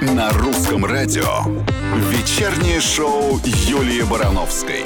[0.00, 1.24] На русском радио.
[2.10, 4.84] Вечернее шоу Юлии Барановской.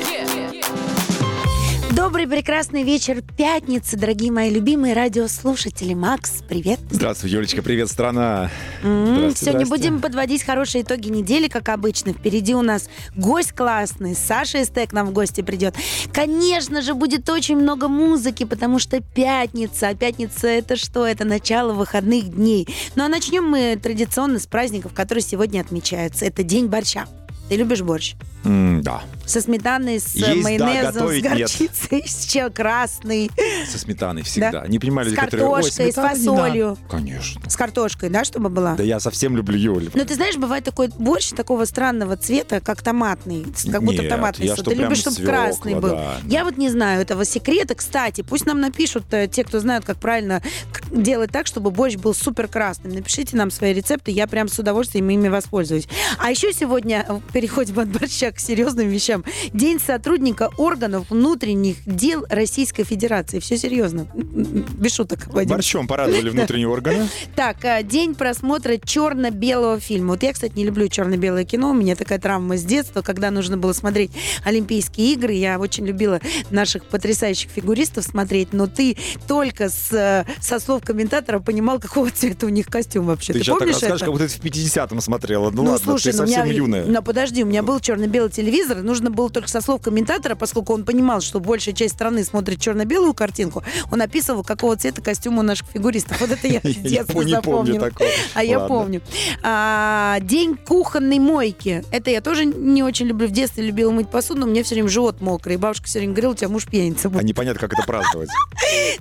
[2.21, 5.95] Добрый прекрасный вечер пятницы, дорогие мои любимые радиослушатели.
[5.95, 6.79] Макс, привет.
[6.91, 8.51] Здравствуй, Юлечка, привет, страна.
[8.83, 12.13] Здрасте, Сегодня будем подводить хорошие итоги недели, как обычно.
[12.13, 14.15] Впереди у нас гость классный.
[14.15, 15.77] Саша Эстек нам в гости придет.
[16.13, 19.89] Конечно же, будет очень много музыки, потому что пятница.
[19.89, 21.07] А пятница это что?
[21.07, 22.69] Это начало выходных дней.
[22.97, 26.27] Ну а начнем мы традиционно с праздников, которые сегодня отмечаются.
[26.27, 27.07] Это День борща.
[27.51, 28.15] Ты любишь борщ?
[28.45, 31.39] М, Да, Со сметаной, с Есть, да, майонезом, с готовить нет.
[31.39, 33.31] горчицей, с чем красный.
[33.71, 34.51] со сметаной всегда.
[34.53, 34.67] Да.
[34.67, 35.47] Не понимали С люди, которые...
[35.47, 36.67] «Ой, картошкой, с сметаны не фасолью».
[36.69, 36.81] надо».
[36.91, 37.51] Конечно.
[37.51, 38.75] С картошкой, да, чтобы была?
[38.77, 39.91] Да я совсем люблю Юль.
[39.95, 43.47] Ну, ты знаешь, бывает такой борщ такого странного цвета, как томатный.
[43.55, 44.65] с- Как будто Нет, томатный я сок.
[44.65, 45.91] что, Ты прям любишь, чтобы свекла, красный был.
[45.91, 47.75] да, Я вот не знаю этого секрета.
[47.77, 50.43] Кстати, пусть нам напишут э, те, кто знают, как правильно
[50.73, 52.95] к- делать так, чтобы борщ был супер красным.
[52.95, 55.87] Напишите нам свои рецепты, я прям с удовольствием ими воспользуюсь.
[56.19, 59.25] А еще сегодня э, переходим от борща к серьезным вещам.
[59.55, 63.39] День сотрудника органов внутренних дел Российской Федерации.
[63.39, 64.07] Все серьезно.
[64.15, 65.27] Без шуток.
[65.29, 65.49] Вадим.
[65.57, 67.09] Борщом порадовали внутренние органы.
[67.35, 70.11] Так, а, день просмотра черно-белого фильма.
[70.11, 71.71] Вот я, кстати, не люблю черно-белое кино.
[71.71, 74.11] У меня такая травма с детства, когда нужно было смотреть
[74.45, 75.33] Олимпийские игры.
[75.33, 81.39] Я очень любила наших потрясающих фигуристов смотреть, но ты только с, э, со слов комментатора
[81.39, 83.33] понимал, какого цвета у них костюм вообще.
[83.33, 84.05] Ты Ты, сейчас так помнишь расскажешь, это?
[84.05, 85.49] как будто ты в 50-м смотрела.
[85.51, 86.85] Ну, Ну, ладно, слушай, ты ну, совсем меня, юная.
[86.85, 90.85] Ну, подожди, у меня был черно-белый телевизор, нужно было только со слов комментатора, поскольку он
[90.85, 95.67] понимал, что большая часть страны смотрит черно-белую картинку, он описывал, какого цвета костюм у наших
[95.69, 96.21] фигуристов.
[96.21, 97.91] Вот это я с детства запомнила.
[98.35, 99.03] А я помню.
[99.43, 101.83] А, день кухонной мойки.
[101.91, 103.27] Это я тоже не очень люблю.
[103.29, 105.57] В детстве любила мыть посуду, но меня все время живот мокрый.
[105.57, 107.25] Бабушка все время говорила, у тебя муж пьяница А будет.
[107.25, 108.29] непонятно, как это праздновать.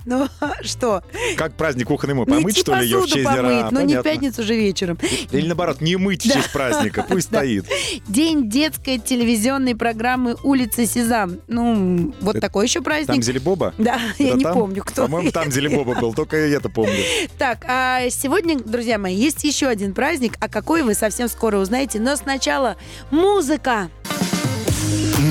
[0.04, 0.28] Ну,
[0.62, 1.02] что?
[1.36, 2.26] Как праздник кухонный мой?
[2.26, 3.68] Помыть, Мыть что ли, ее в честь дня?
[3.70, 4.98] но не в пятницу же вечером.
[5.30, 7.66] Или наоборот, не мыть в честь праздника, пусть стоит.
[8.10, 11.38] День детской телевизионной программы «Улица Сезам».
[11.46, 13.06] Ну, вот Это- такой еще праздник.
[13.06, 13.72] Там Зелебоба?
[13.78, 14.54] Да, я Это не там?
[14.54, 15.02] помню, кто.
[15.02, 17.04] По-моему, там Зелебоба был, только я это помню.
[17.38, 22.00] Так, а сегодня, друзья мои, есть еще один праздник, а какой вы совсем скоро узнаете.
[22.00, 22.74] Но сначала
[23.12, 23.90] музыка.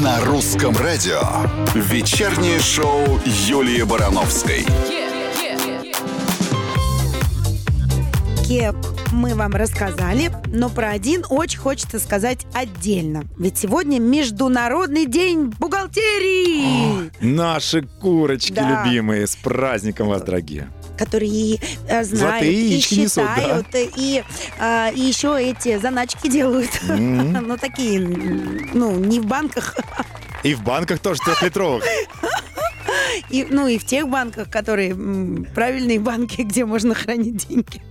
[0.01, 1.19] На русском радио.
[1.75, 4.65] Вечернее шоу Юлии Барановской.
[8.47, 8.77] Кеп
[9.11, 13.23] мы вам рассказали, но про один очень хочется сказать отдельно.
[13.37, 18.83] Ведь сегодня Международный день бухгалтерии, Наши курочки Да.
[18.85, 20.69] любимые, с праздником вас, дорогие.
[20.97, 23.35] которые э, знают и яички несут, да.
[23.35, 23.67] считают,
[23.97, 24.23] и,
[24.59, 26.69] а, и еще эти заначки делают.
[26.89, 27.31] М.
[27.47, 29.77] Ну, такие, ну, не в банках,
[30.43, 31.83] И в банках тоже трехлитровых.
[33.29, 34.93] И, ну и в тех банках, которые
[35.55, 37.81] правильные банки, где можно хранить деньги.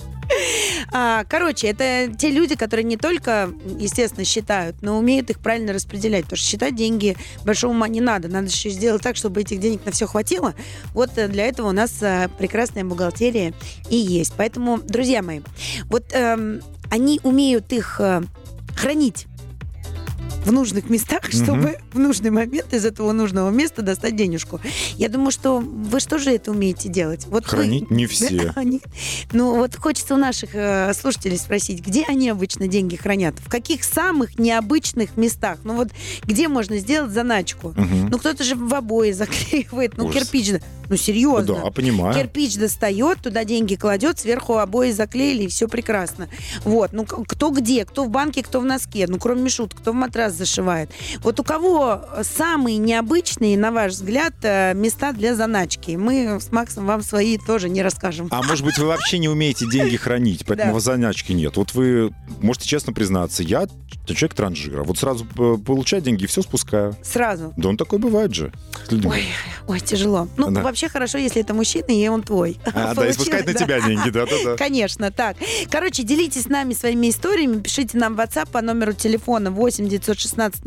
[0.92, 6.24] А, короче, это те люди, которые не только, естественно, считают, но умеют их правильно распределять.
[6.24, 8.28] Потому что считать деньги большого ума не надо.
[8.28, 10.54] Надо еще сделать так, чтобы этих денег на все хватило.
[10.94, 13.54] Вот э, для этого у нас э, прекрасная бухгалтерия
[13.90, 14.32] и есть.
[14.36, 15.40] Поэтому, друзья мои,
[15.84, 18.22] вот эм, они умеют их э,
[18.76, 19.26] хранить
[20.44, 24.60] в нужных местах, чтобы в нужный момент из этого нужного места достать денежку.
[24.96, 27.26] Я думаю, что вы что же это умеете делать?
[27.26, 28.52] Вот вы- Хранить не все.
[28.56, 28.80] Они-
[29.32, 33.34] Ну, вот хочется у наших э, слушателей спросить, где они обычно деньги хранят?
[33.38, 35.58] В каких самых необычных местах?
[35.64, 35.88] Ну, вот
[36.24, 37.74] где можно сделать заначку?
[37.76, 40.22] Ну, кто-то же в обои заклеивает, ну, Ужас.
[40.88, 41.60] Ну, серьезно.
[41.64, 42.14] Да, понимаю.
[42.14, 46.28] Кирпич достает, туда деньги кладет, сверху обои заклеили, и все прекрасно.
[46.64, 49.94] Вот, ну кто где, кто в банке, кто в носке, ну кроме Мишут, кто в
[49.94, 50.90] матрас зашивает.
[51.22, 55.92] Вот у кого самые необычные, на ваш взгляд, э, места для заначки?
[55.92, 58.28] Мы с Максом вам свои тоже не расскажем.
[58.30, 60.80] А может быть, вы вообще не умеете деньги хранить, поэтому Да.
[60.80, 61.56] заначки нет.
[61.56, 63.66] Вот вы можете честно признаться, я
[64.06, 64.84] человек транжира.
[64.84, 66.96] Вот сразу э, получаю деньги и все спускаю.
[67.02, 67.52] Сразу.
[67.56, 68.52] Да он такой бывает же.
[68.90, 69.24] Ой,
[69.66, 70.28] ой, тяжело.
[70.38, 70.62] Ну, Да.
[70.62, 72.58] вообще хорошо, если это мужчина, и он твой.
[72.74, 73.58] А, да, и спускать на да.
[73.58, 74.56] тебя деньги, да-да-да.
[74.58, 75.36] Конечно, так.
[75.70, 80.62] Короче, делитесь с нами своими историями, пишите нам в WhatsApp по номеру телефона 8 916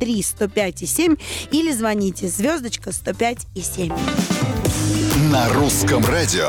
[0.00, 1.16] 003 105 и 7
[1.52, 3.92] или звоните звездочка 105 и 7.
[5.30, 6.48] На русском радио.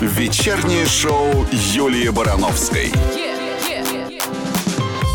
[0.00, 2.92] Вечернее шоу Юлии Барановской.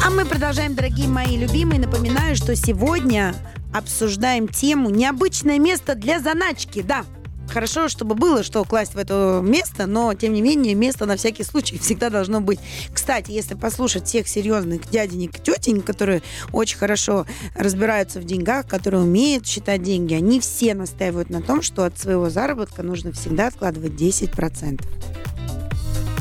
[0.06, 1.80] А мы продолжаем, дорогие мои любимые.
[1.80, 3.36] Напоминаю, что сегодня
[3.74, 6.82] обсуждаем тему «Необычное место для заначки».
[6.82, 7.06] Да,
[7.50, 11.44] хорошо, чтобы было что класть в это место, но, тем не менее, место на всякий
[11.44, 12.60] случай всегда должно быть.
[12.94, 17.26] Кстати, если послушать всех серьезных дяденек и тетенек, которые очень хорошо
[17.56, 22.30] разбираются в деньгах, которые умеют считать деньги, они все настаивают на том, что от своего
[22.30, 25.19] заработка нужно всегда откладывать 10%.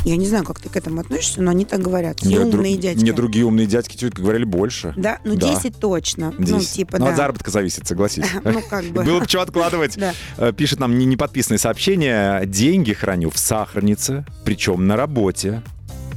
[0.04, 2.20] Я не знаю, как ты к этому относишься, но они так говорят.
[2.20, 3.02] Все Мне умные друг- дядьки.
[3.02, 4.94] Мне другие умные дядьки тетки говорили больше.
[4.96, 5.48] Да, ну Да.
[5.54, 6.32] 10 точно.
[6.38, 6.72] Ну, 10.
[6.72, 7.10] типа, Ну, да.
[7.10, 8.24] от заработка зависит, согласись.
[8.44, 9.02] Ну, как бы.
[9.04, 9.98] Было бы что откладывать.
[10.38, 12.44] Э, Пишет нам не- неподписанное сообщение.
[12.46, 15.62] Деньги храню в сахарнице, причем на работе.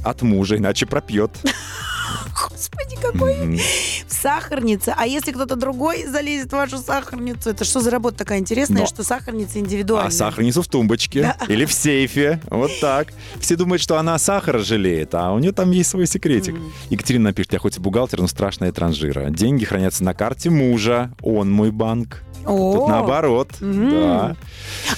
[0.04, 1.30] От мужа, иначе пропьет.
[2.48, 3.60] Господи, какой
[4.06, 4.94] в сахарнице.
[4.96, 8.86] А если кто-то другой залезет в вашу сахарницу, это что за работа такая интересная, Но-
[8.86, 10.08] что сахарница индивидуальная?
[10.08, 12.40] А сахарницу в тумбочке или в сейфе.
[12.50, 13.08] Вот так.
[13.40, 16.54] Все думают, что она сахара жалеет, а у нее там есть свой секретик.
[16.90, 19.30] Екатерина напишет, я хоть и бухгалтер, но страшная транжира.
[19.30, 22.22] Деньги хранятся на карте мужа, он мой банк.
[22.44, 23.48] Тут наоборот.
[23.60, 24.36] Да.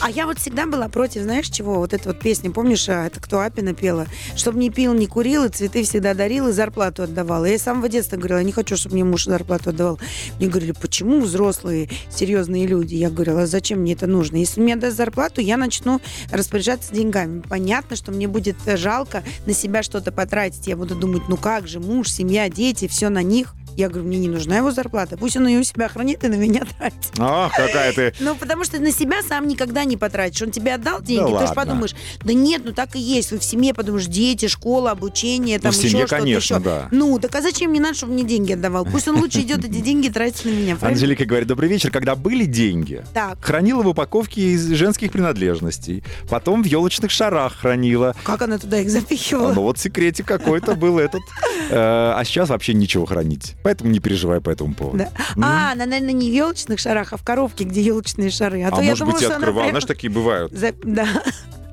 [0.01, 1.75] А я вот всегда была против, знаешь чего?
[1.75, 4.07] Вот эта вот песня, помнишь, а, это кто Апина пела?
[4.37, 7.45] Чтоб не пил, не курил, и цветы всегда дарил, и зарплату отдавал.
[7.45, 9.99] Я с самого детства говорила, я не хочу, чтобы мне муж зарплату отдавал.
[10.39, 12.95] Мне говорили, почему взрослые, серьезные люди?
[12.95, 14.37] Я говорила, а зачем мне это нужно?
[14.37, 16.01] Если мне даст зарплату, я начну
[16.31, 17.43] распоряжаться деньгами.
[17.49, 20.67] Понятно, что мне будет э, жалко на себя что-то потратить.
[20.67, 23.55] Я буду думать, ну как же, муж, семья, дети, все на них.
[23.77, 25.17] Я говорю, мне не нужна его зарплата.
[25.17, 26.95] Пусть он ее у себя хранит и на меня тратит.
[27.19, 28.15] Ах, какая ты...
[28.21, 30.43] Ну, потому что на себя сам никогда не потратишь.
[30.43, 31.95] Он тебе отдал деньги, ты же подумаешь,
[32.25, 33.33] да нет, ну так и есть.
[33.33, 36.65] В семье подумаешь, дети, школа, обучение, там Ну, в еще что-то конечно, еще.
[36.65, 36.89] да.
[36.91, 38.85] Ну, так а зачем мне надо, чтобы мне деньги отдавал?
[38.85, 40.77] Пусть он лучше идет эти деньги тратить на меня.
[40.77, 40.89] правильно?
[40.99, 41.91] Анжелика говорит, добрый вечер.
[41.91, 46.03] Когда были деньги, Так, хранила в упаковке из женских принадлежностей.
[46.29, 48.15] Потом в елочных шарах хранила.
[48.25, 49.53] как она туда их запихивала?
[49.53, 51.23] Ну вот секретик какой-то был этот.
[51.71, 53.55] Э, А сейчас вообще ничего хранить.
[53.65, 54.99] Поэтому не переживай по этому поводу.
[54.99, 55.11] Да.
[55.43, 58.63] А, она, наверное, не в елочных шарах, а в коробке, где елочные шары.
[58.63, 59.63] А, А то я может думала, быть, и что она открывал.
[59.65, 60.53] прям Знаешь, такие бывают.
[60.53, 61.09] за- Да.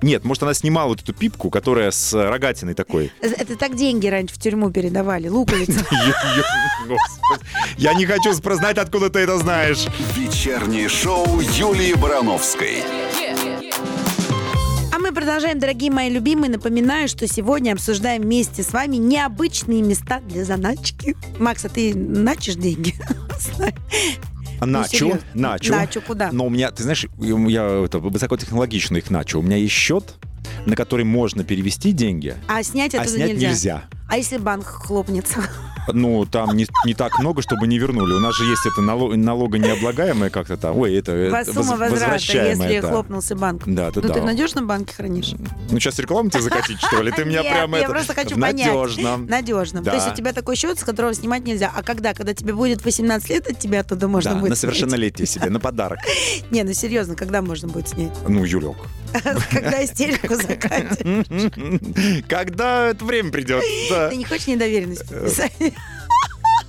[0.01, 3.11] Нет, может, она снимала вот эту пипку, которая с рогатиной такой.
[3.21, 5.67] Это так деньги раньше в тюрьму передавали, Господи.
[7.77, 9.85] Я не хочу знать, откуда ты это знаешь.
[10.15, 12.83] Вечернее шоу Юлии Барановской.
[13.31, 13.31] Мы
[15.21, 16.50] продолжаем, дорогие мои любимые.
[16.50, 21.15] Напоминаю, что сегодня обсуждаем вместе с вами необычные места для заначки.
[21.38, 22.95] Макс, а ты начишь деньги?
[24.59, 25.21] Начу, Ну, серьезно.
[25.35, 25.73] начу.
[25.73, 26.31] Начу куда?
[26.31, 29.39] Но у меня, ты знаешь, я это, высокотехнологично их начал.
[29.39, 30.15] У меня есть счет,
[30.65, 33.50] на который можно перевести деньги, А снять а оттуда снять нельзя.
[33.50, 33.83] нельзя.
[34.09, 35.44] А если банк хлопнется?
[35.92, 38.13] Ну, там не, не так много, чтобы не вернули.
[38.13, 40.78] У нас же есть это налог, налогонеоблагаемое как-то там.
[40.78, 42.89] Ой, это Вас воз- сумма возврата, возвращаемое, если да.
[42.89, 43.63] хлопнулся банк.
[43.66, 44.13] Да, Ну, да.
[44.13, 45.33] ты в надежном банке хранишь?
[45.69, 47.12] Ну, сейчас рекламу тебе закатить, что ли?
[47.12, 47.92] Ты меня прямо я это...
[47.92, 48.68] просто хочу в понять.
[48.68, 49.25] надежном.
[49.28, 49.83] Надежным.
[49.83, 49.92] Да.
[49.92, 51.72] То есть у тебя такой счет, с которого снимать нельзя.
[51.75, 52.13] А когда?
[52.13, 55.60] Когда тебе будет 18 лет, от тебя оттуда можно Да, будет на совершеннолетие себе, на
[55.60, 56.00] подарок.
[56.51, 58.12] Не, ну серьезно, когда можно будет снять?
[58.27, 58.77] Ну, Юлек.
[59.52, 61.02] Когда истерику закатит.
[62.28, 63.63] Когда это время придет.
[64.10, 65.54] Ты не хочешь недоверенность подписать?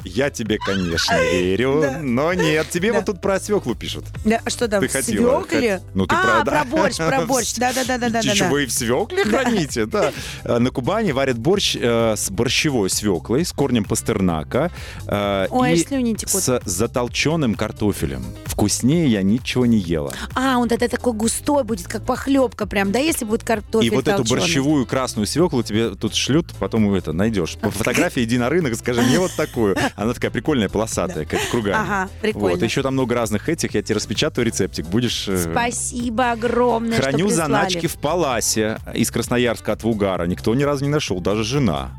[0.05, 2.69] Я тебе, конечно, верю, но нет.
[2.71, 4.05] Тебе вот тут про свеклу пишут.
[4.25, 5.19] Да, а что там, свекли?
[5.19, 6.45] хот- ну, ты а, про- да.
[6.45, 7.55] про борщ, про борщ.
[7.57, 8.23] Да-да-да-да-да.
[8.23, 10.13] Чего и в свекле храните, да.
[10.45, 14.71] Э, На Кубани варят борщ э, с борщевой свеклой, с корнем пастернака
[15.07, 16.43] э, Ой, слюни текут.
[16.43, 18.25] с затолченным картофелем.
[18.45, 20.13] Вкуснее я ничего не ела.
[20.35, 24.09] А, он тогда такой густой будет, как похлебка прям, да, если будет картофель И вот
[24.09, 27.57] эту борщевую красную свеклу тебе тут шлют, потом это найдешь.
[27.61, 29.77] По фотографии иди на рынок и скажи мне вот такую.
[29.97, 31.77] Она такая прикольная, полосатая, как кругами.
[31.77, 32.49] Ага, прикольно.
[32.57, 33.75] Вот, еще там много разных этих.
[33.75, 34.87] Я тебе распечатаю рецептик.
[34.87, 35.29] Будешь...
[35.29, 40.25] э, Спасибо огромное, Храню заначки в Паласе из Красноярска от Вугара.
[40.27, 41.91] Никто ни разу не нашел, даже жена.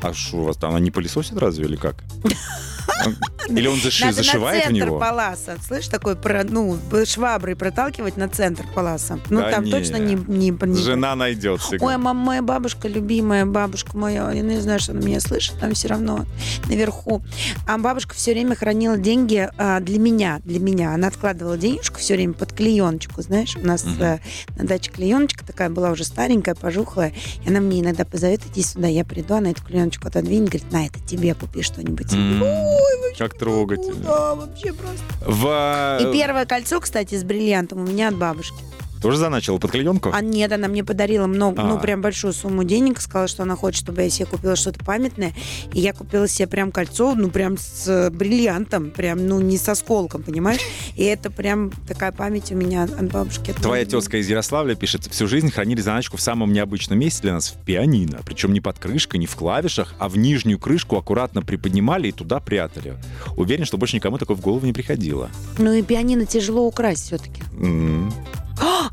[0.00, 2.04] А что у вас там, она не пылесосит разве или как?
[3.48, 4.98] Или он заши- Надо зашивает на в центр него?
[4.98, 5.56] паласа.
[5.66, 9.18] Слышь, такой, про, ну, шваброй проталкивать на центр паласа.
[9.30, 9.70] Ну, Да там не.
[9.70, 10.14] точно не...
[10.14, 11.86] не, не- Жена найдет всегда.
[11.86, 15.72] Ой, мама, моя бабушка, любимая бабушка моя, я не знаю, что она меня слышит, там
[15.72, 16.26] все равно
[16.66, 17.22] наверху.
[17.66, 20.92] А бабушка все время хранила деньги а, для меня, для меня.
[20.92, 24.02] Она откладывала денежку все время под клееночку, знаешь, у нас Мгм.
[24.02, 24.18] э,
[24.58, 27.14] на даче клееночка такая была уже старенькая, пожухлая,
[27.44, 30.84] и она мне иногда позовет, иди сюда, я приду, она эту клееночку отодвинет, говорит, на,
[30.86, 32.12] это тебе купи что-нибудь.
[32.12, 32.42] М,
[32.78, 34.04] Ой, вообще Как трогательно.
[34.04, 35.04] Да, вообще просто.
[35.20, 35.98] В...
[36.00, 38.62] И первое кольцо, кстати, с бриллиантом у меня от бабушки.
[39.00, 40.10] Тоже заначила под клеенку?
[40.12, 41.78] А нет, она мне подарила много, ну, А.
[41.78, 45.34] прям большую сумму денег, сказала, что она хочет, чтобы я себе купила что-то памятное.
[45.72, 49.68] И я купила себе прям кольцо, ну, прям с э, бриллиантом, прям, ну, не с
[49.68, 50.60] осколком, понимаешь?
[50.96, 53.52] И это прям такая память у меня от бабушки.
[53.52, 57.48] Твоя тезка из Ярославля пишет, всю жизнь хранили заначку в самом необычном месте для нас,
[57.50, 58.20] в пианино.
[58.24, 62.40] Причем не под крышкой, не в клавишах, а в нижнюю крышку аккуратно приподнимали и туда
[62.40, 62.96] прятали.
[63.36, 65.30] Уверен, что больше никому такое в голову не приходило.
[65.58, 67.42] Ну, и пианино тяжело украсть все-таки.
[67.60, 68.12] М.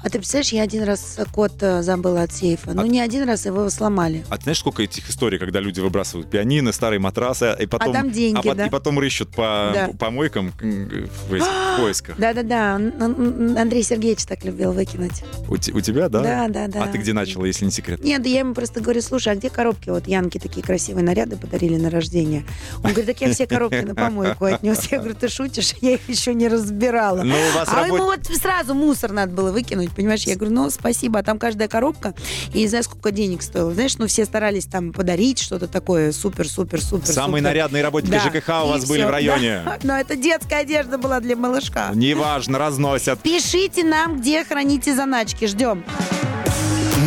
[0.06, 2.74] А ты представляешь, я один раз код э, забыла от сейфа.
[2.76, 4.24] Ну, А- не один раз его сломали.
[4.30, 8.12] А ты знаешь, сколько этих историй, когда люди выбрасывают пианино, старые матрасы, и потом, там
[8.12, 8.68] деньги, а да.
[8.68, 9.90] и потом рыщут по Да.
[9.98, 11.48] помойкам в этих
[11.80, 12.18] поисках.
[12.20, 15.24] Да-да-да, Ан- Ан- Андрей Сергеевич так любил выкинуть.
[15.50, 16.22] У, у тебя, да?
[16.22, 16.84] Да, да, да.
[16.84, 18.04] А ты где начала, если не секрет?
[18.04, 19.90] Нет, да я ему просто говорю, слушай, а где коробки?
[19.90, 22.46] Вот Янке такие красивые наряды подарили на рождение.
[22.84, 24.88] Он говорит, так я все коробки на помойку отнес.
[24.92, 25.74] Я говорю, ты шутишь?
[25.82, 27.24] Я их еще не разбирала.
[27.24, 30.24] Ну, у вас А работ- ему вот сразу мусор надо было выкинуть, понимаешь?
[30.24, 32.14] Я говорю, ну, спасибо, а там каждая коробка,
[32.54, 33.74] и не знаю, сколько денег стоило.
[33.74, 37.08] Знаешь, ну, все старались там подарить что-то такое супер-супер-супер.
[37.08, 38.20] Самые нарядные работники Да.
[38.20, 39.62] ЖКХ у И вас были всё, в районе.
[39.66, 39.78] да.
[39.84, 41.92] Но это детская одежда была для малышка.
[41.94, 43.20] Неважно, разносят.
[43.22, 45.46] Пишите нам, где храните заначки.
[45.46, 45.84] Ждем.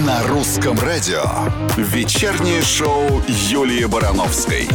[0.07, 1.23] На русском радио.
[1.76, 4.66] Вечернее шоу Юлии Барановской.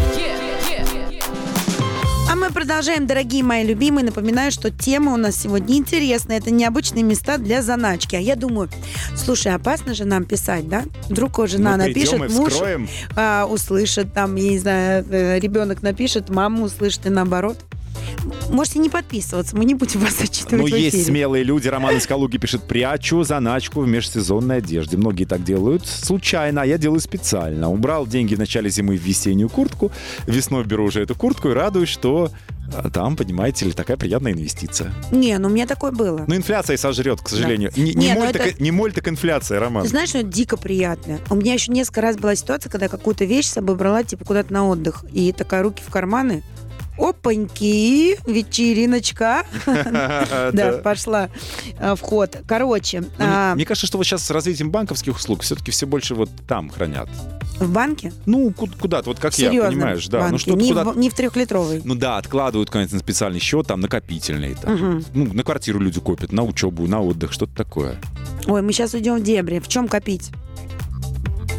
[2.34, 4.04] А мы продолжаем, дорогие мои любимые.
[4.04, 6.40] Напоминаю, что тема у нас сегодня интересная.
[6.40, 8.16] Это необычные места для заначки.
[8.16, 8.72] А я думаю,
[9.16, 10.82] слушай, опасно же нам писать, да?
[11.10, 12.54] Вдруг жена придем напишет, муж
[13.16, 17.60] а, услышит, там, я не знаю, э, ребенок напишет, мама услышит и наоборот.
[18.50, 21.03] Можете не подписываться, мы не будем вас зачитывать Ну, в есть эфире.
[21.05, 21.67] смелые люди.
[21.67, 24.98] Роман из Калуги пишет, прячу заначку в межсезонной одежде.
[24.98, 27.70] Многие так делают случайно, а я делаю специально.
[27.70, 29.91] Убрал деньги в начале зимы в весеннюю куртку,
[30.27, 32.32] весной беру уже эту куртку и радуюсь, что
[32.75, 34.93] а, там, понимаете ли, такая приятная инвестиция.
[35.12, 36.24] Не, ну у меня такое было.
[36.27, 37.72] Ну, инфляция сожрет, к сожалению.
[37.75, 39.84] Не, Не, не ну моль, это- так, не моль, так инфляция, Роман.
[39.84, 41.20] Ты знаешь, что это дико приятно.
[41.29, 44.25] У меня еще несколько раз была ситуация, когда я какую-то вещь с собой брала, типа,
[44.25, 45.03] куда-то на отдых.
[45.12, 46.43] И такая руки в карманы.
[46.97, 49.43] Опаньки, вечериночка.
[50.53, 51.29] Да, пошла
[51.79, 52.38] а, в ход.
[52.47, 56.15] Короче, Ну, а, Мне кажется, что вот сейчас с развитием банковских услуг все-таки все больше
[56.15, 57.09] вот там хранят.
[57.59, 58.13] в банке?
[58.25, 60.29] Ну, ку- куда-то, вот как я, понимаешь, да.
[60.29, 61.81] Ну, что-то не, в, трехлитровый.
[61.83, 64.55] Ну да, откладывают, конечно, на специальный счет, там, накопительный.
[64.55, 65.03] Там.
[65.13, 67.97] Ну, на квартиру люди копят, на учебу, на отдых, что-то такое.
[68.47, 69.59] Ой, мы сейчас уйдем в дебри.
[69.59, 70.31] В чем копить?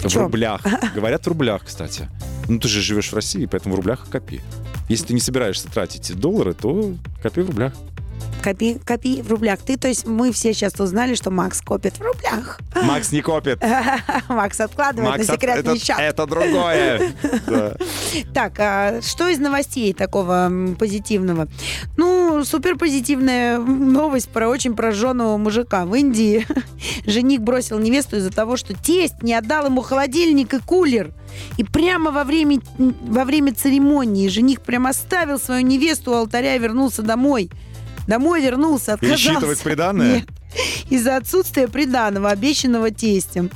[0.08, 0.22] В чём?
[0.24, 0.62] рублях.
[0.94, 2.08] Говорят в рублях, кстати.
[2.48, 4.40] Ну, ты же живешь в России, поэтому в рублях копи.
[4.88, 7.72] Если ты не собираешься тратить доллары, то копи в рублях.
[8.44, 9.60] Копи, копи в рублях.
[9.60, 12.60] Ты, то есть мы все сейчас узнали, что Макс копит в рублях.
[12.82, 13.58] Макс не копит.
[14.28, 15.96] Макс откладывает Макс, на секретный это, счет.
[15.98, 17.12] это другое.
[17.46, 17.76] Да.
[18.32, 21.48] Так, а что из новостей такого позитивного?
[21.96, 25.86] Ну, супер позитивная новость про очень прожженного мужика.
[25.86, 26.46] В Индии
[27.06, 31.12] жених бросил невесту из-за того, что тесть не отдал ему холодильник и кулер.
[31.56, 36.58] И прямо во время, во время церемонии жених прям оставил свою невесту у алтаря и
[36.58, 37.50] вернулся домой.
[38.06, 39.24] Домой вернулся, отказался.
[39.24, 40.16] Пересчитывать приданное?
[40.16, 40.28] Нет.
[40.90, 43.50] Из-за отсутствия приданого, обещанного тестем.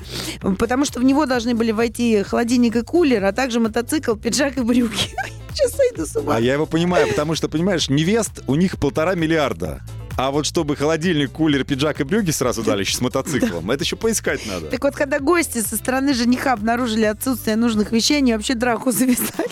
[0.58, 4.62] Потому что в него должны были войти холодильник и кулер, а также мотоцикл, пиджак и
[4.62, 5.10] брюки.
[5.54, 6.36] Сейчас сойду с ума.
[6.36, 9.82] А я его понимаю, потому что, понимаешь, невест у них полтора миллиарда.
[10.18, 13.94] А вот чтобы холодильник, кулер, пиджак и брюки сразу дали еще с мотоциклом, это еще
[13.94, 14.66] поискать надо.
[14.66, 19.48] Так вот, когда гости со стороны жениха обнаружили отсутствие нужных вещей, они вообще драку завязали.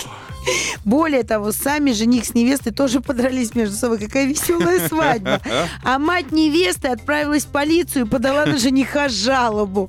[0.85, 4.01] Более того, сами жених с невестой тоже подрались между собой.
[4.01, 5.41] Какая веселая свадьба.
[5.85, 9.89] А мать невесты отправилась в полицию и подала на жениха жалобу.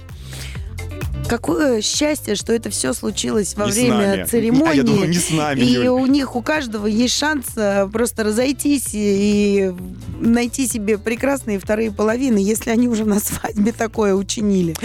[1.28, 4.24] Какое счастье, что это все случилось во Не с время нами.
[4.30, 4.72] церемонии.
[4.72, 5.88] А я думаю, не с нами, И Юль.
[5.88, 9.74] у них, у каждого есть шанс э, просто разойтись и
[10.20, 14.76] найти себе прекрасные вторые половины, если они уже на свадьбе такое учинили.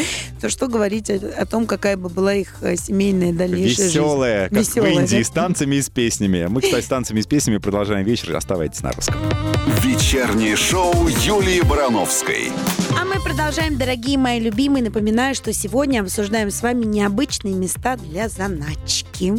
[0.41, 4.59] То что говорить о, о том, какая бы была их э, семейная дальнейшая Веселая, как
[4.59, 4.71] жизнь.
[4.71, 5.25] Веселая, в Индии, да?
[5.25, 6.47] с танцами и с песнями.
[6.49, 8.35] Мы, кстати, с танцами и с песнями продолжаем вечер.
[8.35, 9.17] Оставайтесь на русском.
[9.83, 10.93] Вечернее шоу
[11.25, 12.51] Юлии Барановской.
[13.01, 14.83] А мы продолжаем, дорогие мои любимые.
[14.85, 19.35] Напоминаю, что сегодня обсуждаем с вами необычные места для заначки.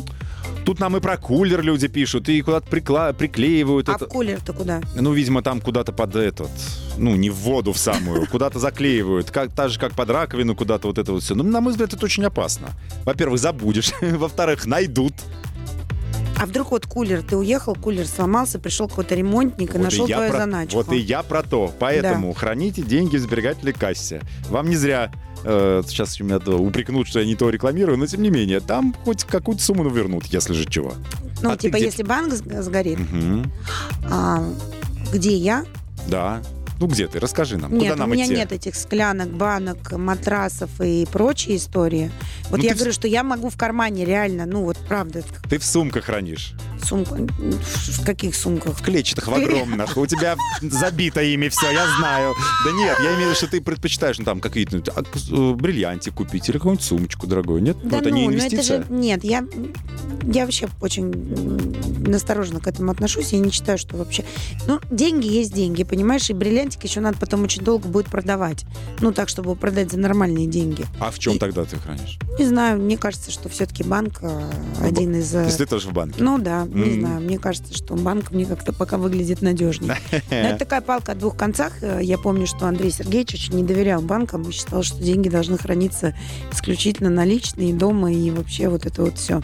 [0.65, 4.05] Тут нам и про кулер люди пишут, и куда-то прикла- приклеивают А это.
[4.05, 4.81] кулер-то куда?
[4.95, 6.49] Ну, видимо, там куда-то под этот,
[6.97, 10.87] ну, не в воду в самую, куда-то заклеивают, как, так же, как под раковину куда-то
[10.87, 11.35] вот это вот все.
[11.35, 12.69] Ну, на мой взгляд, это очень опасно.
[13.03, 15.13] Во-первых, забудешь, во-вторых, найдут.
[16.39, 20.15] А вдруг вот кулер, ты уехал, кулер сломался, пришел какой-то ремонтник и Вот нашел я
[20.17, 20.75] твою про- заначку.
[20.77, 21.71] Вот и я про то.
[21.79, 24.21] Поэтому храните деньги в сберегательной кассе.
[24.49, 25.11] Вам не зря
[25.45, 28.93] э, сейчас меня да, упрекнут, что я не то рекламирую, но тем не менее, там
[29.05, 30.93] хоть какую-то сумму вернут, если же чего.
[31.41, 31.85] Ну, А типа, где?
[31.85, 33.51] если банк сг- сгорит, Мгм.
[34.09, 34.43] а,
[35.13, 35.65] где я?
[36.07, 36.41] Да.
[36.83, 37.17] Ну где ты?
[37.17, 37.71] Расскажи нам.
[37.71, 38.35] Нет, Куда нам у меня идти?
[38.35, 42.11] нет этих склянок, банок, матрасов и прочие истории.
[42.49, 45.59] Вот Ну, я ты говорю, что я могу в кармане реально, ну вот правда, Ты
[45.59, 46.55] в сумках хранишь.
[46.83, 47.15] Сумка.
[47.15, 48.77] В каких сумках?
[48.77, 49.95] В клетчатых, в огромных.
[49.95, 52.33] У тебя забито ими все, я знаю.
[52.65, 55.53] Да нет, я имею в виду, что ты предпочитаешь, ну, там, какие-то ну, а, э,
[55.53, 57.77] бриллиантик купить или какую-нибудь сумочку дорогую, нет?
[57.85, 58.83] Да это ну, не но это инвестиция.
[58.83, 58.87] же...
[58.89, 59.45] Нет, я,
[60.23, 61.13] я вообще очень
[62.05, 63.31] настороженно к этому отношусь.
[63.31, 64.25] Я не считаю, что вообще...
[64.67, 66.29] Ну, деньги есть деньги, понимаешь?
[66.29, 68.65] И бриллиантик еще надо потом очень долго будет продавать.
[68.99, 70.85] Ну, так, чтобы продать за нормальные деньги.
[70.99, 72.17] А в чем И- тогда ты хранишь?
[72.39, 74.41] Не знаю, мне кажется, что все-таки банк э,
[74.81, 75.29] один из...
[75.31, 76.15] То э, есть ты тоже в банке?
[76.23, 76.99] Ну да, не М.
[77.01, 77.21] знаю.
[77.21, 79.97] Мне кажется, что банк мне как-то пока выглядит надежнее.
[80.29, 81.73] Но это такая палка о двух концах.
[81.81, 85.57] Э, Я помню, что Андрей Сергеевич очень не доверял банкам и считал, что деньги должны
[85.57, 86.15] храниться
[86.51, 89.41] исключительно наличные дома и вообще вот это вот все.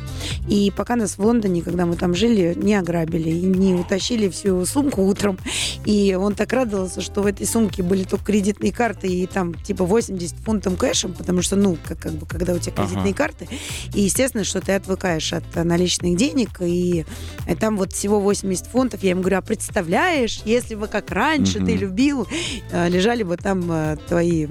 [0.47, 4.65] И пока нас в Лондоне, когда мы там жили, не ограбили и не утащили всю
[4.65, 5.37] сумку утром.
[5.85, 9.85] И он так радовался, что в этой сумке были только кредитные карты и там типа
[9.85, 12.87] 80 фунтов кэшем, потому что, ну, как, как бы, когда у тебя Ага.
[12.87, 13.47] кредитные карты,
[13.93, 17.05] и естественно, что ты отвыкаешь от э, наличных денег, и
[17.47, 19.03] э, там вот всего 80 фунтов.
[19.03, 21.79] Я ему говорю, а представляешь, если бы как раньше ты Мгм.
[21.79, 22.27] любил,
[22.71, 24.47] э, лежали бы там твои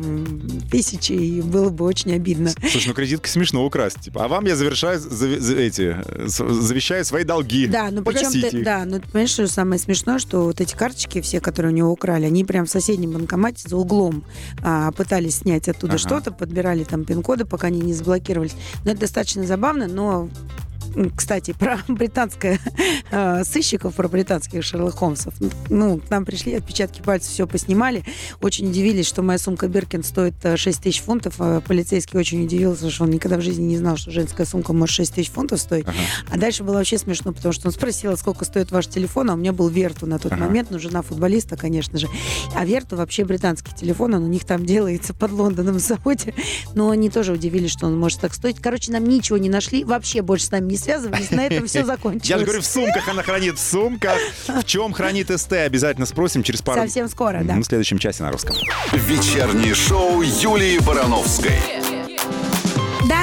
[0.71, 2.51] тысячи, и было бы очень обидно.
[2.71, 4.01] Слушай, ну кредитка смешно украсть.
[4.01, 5.97] Типа, а вам я завершаю зави- за- эти,
[6.27, 7.67] завещаю свои долги.
[7.67, 11.21] Да, ну причем ты, да, ну ты понимаешь, что самое смешное, что вот эти карточки
[11.21, 14.25] все, которые у него украли, они прям в соседнем банкомате за углом
[14.65, 15.99] а, пытались снять оттуда Ага.
[15.99, 18.57] что-то, подбирали там пин-коды, пока они не заблокировались.
[18.85, 20.29] Но это достаточно забавно, но
[21.17, 22.59] кстати, про британское
[23.11, 25.35] э, сыщиков, про британских Шерлок Холмсов.
[25.69, 28.05] Ну, к нам пришли, отпечатки пальцев все поснимали.
[28.41, 31.35] Очень удивились, что моя сумка Биркин стоит э, 6 тысяч фунтов.
[31.39, 34.95] А полицейский очень удивился, что он никогда в жизни не знал, что женская сумка может
[34.97, 35.87] 6 тысяч фунтов стоить.
[35.87, 35.97] Ага.
[36.31, 39.37] А дальше было вообще смешно, потому что он спросил, сколько стоит ваш телефон, а у
[39.37, 40.45] меня был Верту на тот Ага.
[40.45, 42.09] момент, ну, жена футболиста, конечно же.
[42.55, 46.35] А Верту вообще британский телефон, он у них там делается под Лондоном в заводе.
[46.75, 48.59] Но они тоже удивились, что он может так стоить.
[48.61, 52.29] Короче, нам ничего не нашли, вообще больше с нами не связывались, на этом все закончилось.
[52.29, 54.19] Я же говорю, в сумках она хранит, в сумках.
[54.47, 55.53] В чем хранит СТ?
[55.53, 56.81] Обязательно спросим через пару...
[56.81, 57.55] Совсем скоро, да.
[57.55, 58.57] Ну, в следующем часе на русском.
[58.93, 61.88] Вечернее шоу Юлии Барановской.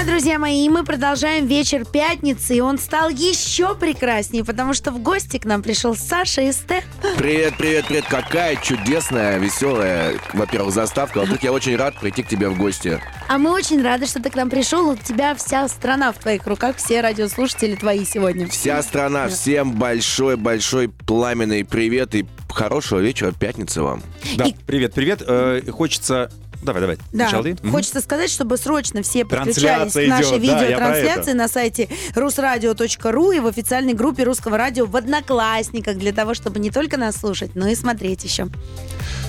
[0.05, 5.01] Друзья мои, и мы продолжаем вечер пятницы, и он стал еще прекраснее, потому что в
[5.01, 6.83] гости к нам пришел Саша СТ.
[7.17, 8.05] Привет, привет, привет.
[8.07, 11.17] Какая чудесная, веселая, во-первых, заставка.
[11.17, 13.01] Во-вторых, я очень рад прийти к тебе в гости.
[13.27, 14.87] А мы очень рады, что ты к нам пришел.
[14.89, 18.47] У тебя вся страна в твоих руках, все радиослушатели твои сегодня.
[18.47, 24.03] Вся страна, всем большой-большой пламенный привет и хорошего вечера, пятницы вам.
[24.37, 25.23] Да, И- привет, привет.
[25.25, 26.29] Э, хочется...
[26.65, 26.97] Давай, давай.
[27.13, 27.29] Да?
[27.61, 27.71] Мгм.
[27.71, 33.93] хочется сказать, чтобы срочно все подключались к нашей видеотрансляции на сайте русрадио.ру и в официальной
[33.93, 38.23] группе Русского радио в Одноклассниках для того, чтобы не только нас слушать, но и смотреть
[38.23, 38.47] еще.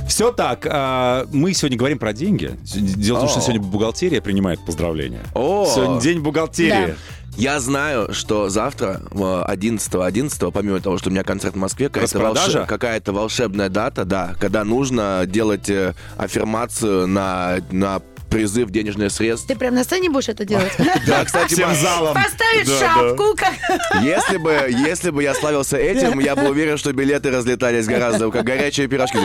[0.09, 0.67] Все так.
[0.71, 2.53] а, Мы сегодня говорим про деньги.
[2.63, 5.23] Дело в том, что сегодня бухгалтерия принимает поздравления.
[5.35, 6.97] Сегодня день бухгалтерии.
[7.37, 12.67] Я знаю, что завтра, 11-11, помимо того, что у меня концерт в Москве, какая-то, волше-
[12.67, 18.01] какая-то волшебная дата, да, когда нужно делать э, аффирмацию на, на
[18.37, 19.47] призыв денежных средств.
[19.49, 20.73] Ты прям на сцене будешь это делать?
[21.07, 22.15] Да, кстати, Всем залом.
[22.15, 23.37] Поставить Да, шапку.
[24.03, 28.45] Если бы, если бы я славился этим, я бы уверен, что билеты разлетались гораздо, как
[28.45, 29.19] горячие пирожки.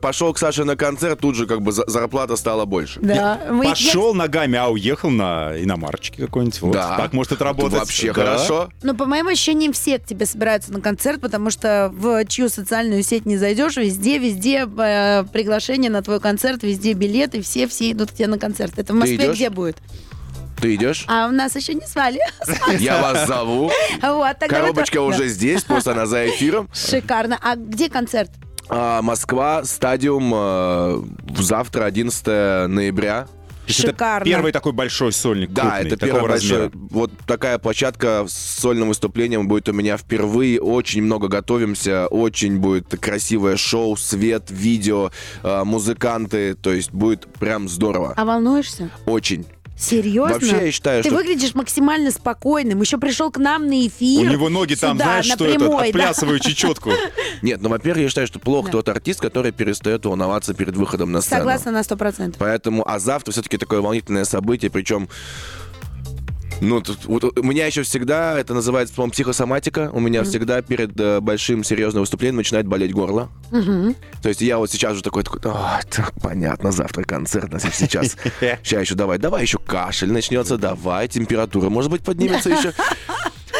[0.00, 3.00] Пошел к Саше на концерт, тут же как бы за- зарплата стала больше.
[3.00, 6.60] Да, Пошел ногами, а уехал на иномарочке какой-нибудь.
[6.62, 6.72] Вот.
[6.72, 6.96] Да.
[6.96, 7.78] Так может это работать.
[7.78, 8.14] Вообще Да.
[8.14, 8.68] хорошо.
[8.82, 13.02] Но по моим ощущениям, все к тебе собираются на концерт, потому что в чью социальную
[13.02, 18.10] сеть не зайдешь, везде, везде э, приглашение на твой концерт, везде билеты, все, все идут
[18.10, 18.78] к тебе на концерт.
[18.78, 19.36] Это в Москве идешь?
[19.36, 19.78] где будет?
[20.60, 21.04] Ты идешь?
[21.08, 22.18] А у нас еще не звали.
[22.78, 23.70] Я вас зову.
[24.02, 26.68] Вот, Коробочка уже здесь, просто она за эфиром.
[26.72, 27.38] Шикарно.
[27.42, 28.30] А где концерт?
[28.68, 31.02] А, Москва, стадиум, э,
[31.38, 33.28] завтра, 11 ноября.
[33.66, 34.24] Есть это Шикарно.
[34.24, 35.50] первый такой большой сольник.
[35.50, 36.26] Да, крупный, это большое.
[36.26, 36.70] размера.
[36.74, 40.60] Вот такая площадка с сольным выступлением будет у меня впервые.
[40.60, 42.06] Очень много готовимся.
[42.06, 45.10] Очень будет красивое шоу, свет, видео,
[45.42, 46.54] э, музыканты.
[46.54, 48.14] То есть будет прям здорово.
[48.16, 48.90] А волнуешься?
[49.06, 49.46] Очень.
[49.78, 50.34] Серьезно?
[50.34, 52.80] Вообще, я считаю, Ты что- выглядишь максимально спокойным.
[52.80, 54.26] Еще пришел к нам на эфир.
[54.28, 55.58] У него ноги там, Сюда, знаешь, на что это?
[55.58, 56.14] прямой, да.
[56.40, 56.90] Чечетку.
[57.42, 58.72] Нет, ну, во-первых, я считаю, что плохо Да.
[58.72, 61.40] тот артист, который перестает волноваться перед выходом на сцену.
[61.40, 62.38] Согласна на сто процентов.
[62.38, 65.08] Поэтому, а завтра все-таки такое волнительное событие, причем
[66.60, 70.98] ну, тут, вот у меня еще всегда, это называется, по-моему, психосоматика, у меня всегда перед
[70.98, 73.28] э, большим серьезным выступлением начинает болеть горло.
[73.50, 78.16] То есть я вот сейчас уже такой, такой, «А, так, понятно, завтра концерт, значит, сейчас,
[78.62, 82.72] сейчас еще давай, давай еще кашель начнется, давай, температура, может быть, поднимется еще.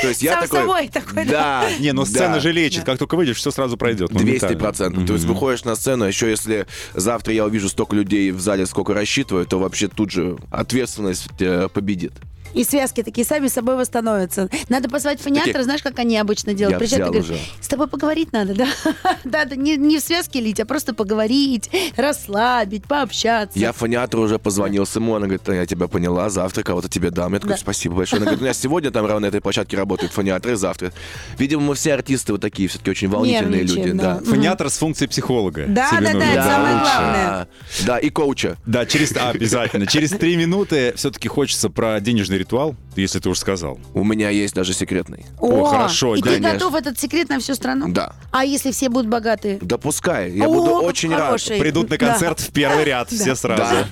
[0.03, 0.61] То есть я Сам такой...
[0.61, 1.63] собой такой, да.
[1.63, 1.79] Да.
[1.79, 2.41] Не, но сцена да.
[2.41, 2.85] же лечит.
[2.85, 4.11] Как только выйдешь, все сразу пройдет.
[4.11, 4.59] 200 моментально.
[4.59, 5.07] процентов.
[5.07, 8.67] То есть выходишь на сцену, а еще если завтра я увижу столько людей в зале,
[8.67, 12.13] сколько рассчитываю, то вообще тут же ответственность э, победит.
[12.57, 14.49] И связки такие сами собой восстановятся.
[14.69, 16.73] Надо позвать фониатора, знаешь, как они обычно делают?
[16.73, 17.63] Я Приезжают и взял говорят, уже.
[17.65, 18.67] с тобой поговорить надо, да?
[19.25, 23.59] Да, да, не, не в связке лить, а просто поговорить, расслабить, пообщаться.
[23.59, 27.35] Я фониатору уже позвонил ему, она говорит, я тебя поняла, завтра кого-то тебе дам.
[27.35, 27.59] Я такой, Да.
[27.61, 28.19] спасибо большое.
[28.19, 30.93] Она говорит, у меня сегодня там равно на этой площадке работают фониаторы, завтра.
[31.39, 33.99] Видимо, мы все артисты вот такие, все-таки очень волнительные Нервничаем, люди.
[33.99, 34.15] да.
[34.21, 34.31] Да.
[34.31, 35.65] Фониатор с функцией психолога.
[35.69, 37.27] Да, да, да, это самое главное.
[37.27, 37.49] Да,
[37.87, 38.57] Да, и коуча.
[38.65, 39.87] Да, через а, обязательно.
[39.87, 43.79] Через три минуты все-таки хочется про денежный ритуал, если ты уже сказал.
[43.93, 45.27] У меня есть даже секретный.
[45.41, 46.53] О, хорошо, И ты конечно.
[46.53, 47.89] готов этот секрет на всю страну?
[47.89, 48.15] Да.
[48.31, 49.59] А если все будут богатые?
[49.61, 51.21] Да пускай, я О, буду как очень рад.
[51.27, 51.59] хороший.
[51.59, 52.07] Придут на Да.
[52.07, 53.63] концерт в первый ряд, все сразу.
[53.63, 53.89] Да.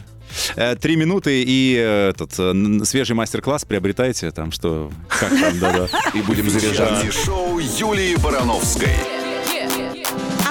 [0.56, 5.58] Э, Три минуты и э, этот э, н- свежий мастер-класс приобретайте, там что, как там,
[5.60, 5.88] да-да.
[6.14, 7.06] И будем заряжаться.
[7.06, 8.96] Вечернее шоу Юлии Барановской.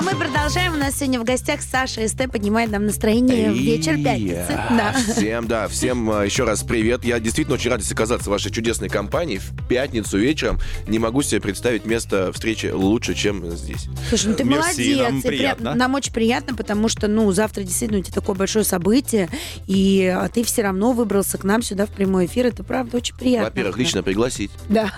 [0.04, 0.74] А мы продолжаем.
[0.74, 4.48] У нас сегодня в гостях Саша СТ поднимает нам настроение в вечер пятницы.
[4.50, 4.94] Да.
[5.16, 7.06] Всем, да, всем а, еще раз привет.
[7.06, 10.60] Я действительно очень рад здесь оказаться в вашей чудесной компании в пятницу вечером.
[10.88, 13.88] Не могу себе представить место встречи лучше, чем здесь.
[14.10, 15.56] Слушай, ну ты Мерси, молодец.
[15.60, 19.30] нам нам очень приятно, потому что, ну, завтра действительно у тебя такое большое событие,
[19.68, 22.48] и а, ты все равно выбрался к нам сюда в прямой эфир.
[22.48, 23.50] Это правда очень приятно.
[23.50, 24.52] Во-первых, лично пригласить.
[24.68, 24.92] Да.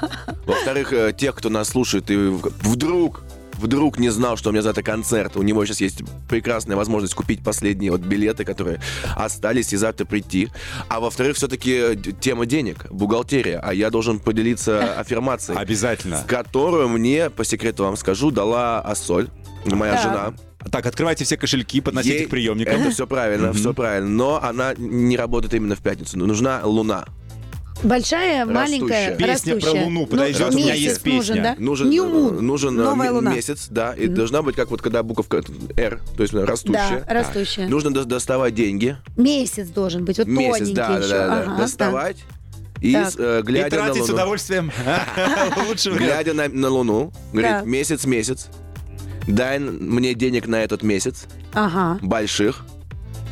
[0.48, 3.22] Во-вторых, э, тех, кто нас слушает и вдруг
[3.58, 7.44] вдруг не знал, что у меня завтра концерт, у него сейчас есть прекрасная возможность купить
[7.44, 8.82] последние вот билеты, которые
[9.16, 10.50] остались, и завтра прийти.
[10.88, 15.58] А во-вторых, все-таки тема денег, бухгалтерия, а я должен поделиться аффирмацией.
[15.60, 16.24] Обязательно.
[16.28, 19.30] которую мне, по секрету вам скажу, дала Ассоль,
[19.66, 20.02] моя Так.
[20.04, 20.34] жена.
[20.72, 22.82] Так, открывайте все кошельки, подносите Ей- к приемникам.
[22.82, 24.10] Это все правильно, все правильно.
[24.10, 26.18] Но она не работает именно в пятницу.
[26.18, 27.06] Нужна луна.
[27.84, 29.28] Большая, маленькая, Растущая.
[29.28, 29.84] Песня про растущая.
[29.86, 31.18] Луну, подожди, у меня есть песня.
[31.18, 31.56] нужен, да?
[31.60, 32.40] Нужен, New Moon.
[32.42, 33.34] нужен э, Новая луна.
[33.34, 35.44] месяц, да, и должна быть как вот когда буковка
[35.78, 37.04] R, то есть растущая.
[37.08, 37.68] Да, растущая.
[37.68, 38.98] Нужно до- доставать деньги.
[39.18, 41.58] Месяц должен быть, вот Месяц, тоненький да, да, да, да.
[41.58, 42.18] Доставать.
[42.82, 44.72] И, с- э, И глядя на тратить с луну, удовольствием.
[45.68, 46.06] Лучше вариант.
[46.26, 47.66] глядя на, на луну, говорит, Так.
[47.66, 48.48] месяц, месяц,
[49.28, 51.26] дай мне денег на этот месяц.
[51.54, 52.66] Ага, больших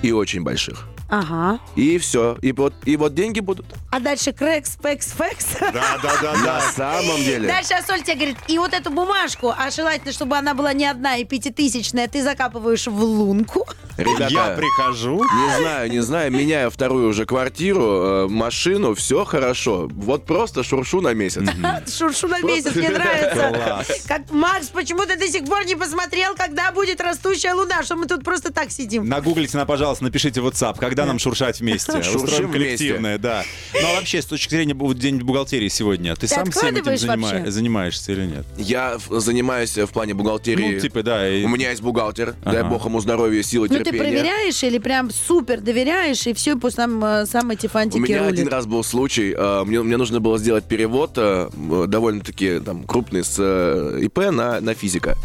[0.02, 0.88] и очень больших.
[1.20, 1.60] Ага.
[1.76, 2.38] И все.
[2.42, 3.66] И вот, и вот деньги будут.
[3.92, 5.46] А дальше крэкс, пэкс, фэкс.
[5.60, 6.62] Да, да, да, На да.
[6.76, 7.48] самом деле.
[7.48, 11.18] Дальше Асоль тебе говорит, и вот эту бумажку, а желательно, чтобы она была не одна
[11.18, 13.66] и пятитысячная, ты закапываешь в лунку.
[13.98, 15.24] Ребята, Я прихожу.
[15.24, 19.88] не знаю, не знаю, меняю вторую уже квартиру, э, машину, все хорошо.
[19.94, 21.44] Вот просто шуршу на месяц.
[21.96, 23.52] Шуршу на месяц, мне нравится.
[23.54, 24.06] Класс.
[24.08, 27.84] Как, Макс, почему ты до сих пор не посмотрел, когда будет растущая луна?
[27.84, 29.08] Что мы тут просто так сидим?
[29.08, 32.02] Нагуглите, на, пожалуйста, напишите в WhatsApp, когда нам шуршать вместе.
[32.04, 33.44] Шуршим коллективное, да.
[33.74, 37.50] Ну, а вообще, с точки зрения бу- день бухгалтерии сегодня, ты, сам всем этим занима-
[37.50, 38.46] занимаешься или нет?
[38.58, 40.76] Я занимаюсь в плане бухгалтерии.
[40.76, 41.28] Ну, типа, да.
[41.30, 42.70] и- У меня есть бухгалтер, дай Ага.
[42.70, 44.04] бог ему здоровья, силы, Ну, ты терпения.
[44.04, 48.20] проверяешь или прям супер доверяешь, и все, пусть там э, сам эти У фантики меня
[48.20, 48.34] рулит?
[48.34, 51.50] один раз был случай, э, мне, мне нужно было сделать перевод э,
[51.88, 53.40] довольно-таки там, крупный с
[54.02, 55.16] ИП на, на физика.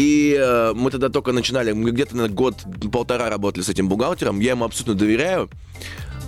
[0.00, 4.52] И э, мы тогда только начинали, мы где-то на год-полтора работали с этим бухгалтером, я
[4.52, 5.50] ему абсолютно доверяю.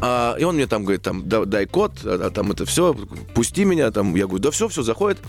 [0.03, 2.95] А, и он мне там говорит, там, «Да- дай код, а, а там это все,
[3.35, 5.21] пусти меня, там, я говорю, да все, все, заходит.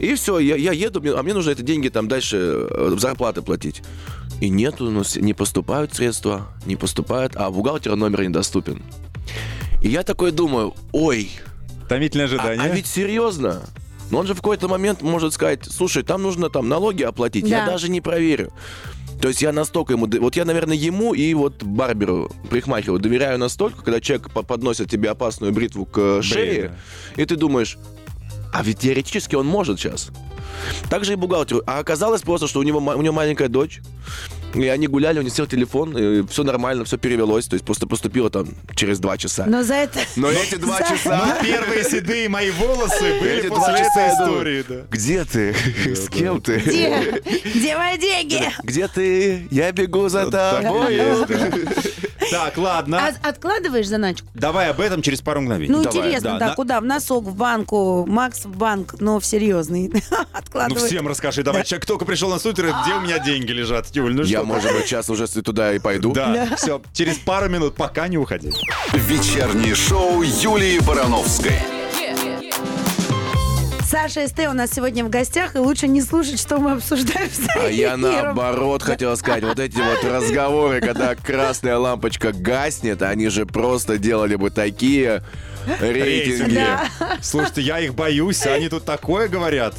[0.00, 3.82] И все, я, я еду, а мне нужно это деньги там дальше э, зарплаты платить.
[4.40, 8.82] И нету, у нас не поступают средства, не поступают, а бухгалтера номер недоступен.
[9.82, 11.30] И я такой думаю, ой,
[11.88, 12.60] Томительное а, ожидание.
[12.60, 13.62] а ведь серьезно?
[14.14, 17.66] Но он же в какой-то момент может сказать, слушай, там нужно там налоги оплатить, я
[17.66, 17.72] Да.
[17.72, 18.52] даже не проверю.
[19.20, 20.06] То есть я настолько ему...
[20.20, 25.10] Вот я, наверное, ему и вот барберу, парикмахеру доверяю настолько, когда человек по- подносит тебе
[25.10, 26.78] опасную бритву к э, шее,
[27.16, 27.76] и ты думаешь,
[28.52, 30.10] а ведь теоретически он может сейчас.
[30.90, 31.62] Так же и бухгалтеру.
[31.66, 33.80] А оказалось просто, что у него, у него маленькая дочь,
[34.54, 37.86] и они гуляли, у них сел телефон, и все нормально, все перевелось, то есть просто
[37.86, 39.44] поступило там через два часа.
[39.46, 40.00] Но за это...
[40.16, 41.38] Но эти два За- часа...
[41.42, 44.64] Первые седые мои волосы были Эти после этой истории.
[44.68, 44.74] да.
[44.90, 45.54] Где ты?
[45.94, 46.56] С кем ты?
[46.58, 47.20] Где?
[47.54, 48.40] Где мои деньги?
[48.62, 49.46] Где ты?
[49.50, 51.00] Я бегу за тобой.
[52.30, 52.44] да.
[52.44, 53.00] Так, ладно.
[53.22, 54.26] А откладываешь заначку?
[54.34, 55.72] Давай об этом через пару мгновений.
[55.72, 56.80] Ну, Давай, интересно, да, на- куда?
[56.80, 59.92] В носок, в банку, Макс в банк, но в серьезный.
[60.10, 60.86] Ну, Откладывай.
[60.88, 61.42] всем расскажи.
[61.42, 63.86] Давай, человек только пришел на сутер, где у меня деньги лежат?
[63.94, 64.46] Юль, ну Я, что?
[64.46, 66.12] может быть, сейчас уже туда и пойду.
[66.12, 68.52] Да, все, через пару минут, пока не уходи.
[68.92, 71.60] Вечернее шоу Юлии Барановской.
[73.94, 77.48] Саша СТ у нас сегодня в гостях, и лучше не слушать, что мы обсуждаем с
[77.54, 83.46] А я наоборот хотел сказать, вот эти вот разговоры, когда красная лампочка гаснет, они же
[83.46, 85.22] просто делали бы такие
[85.80, 86.56] Рейтинги.
[86.56, 86.88] Да.
[87.22, 89.76] Слушайте, я их боюсь, они тут такое говорят.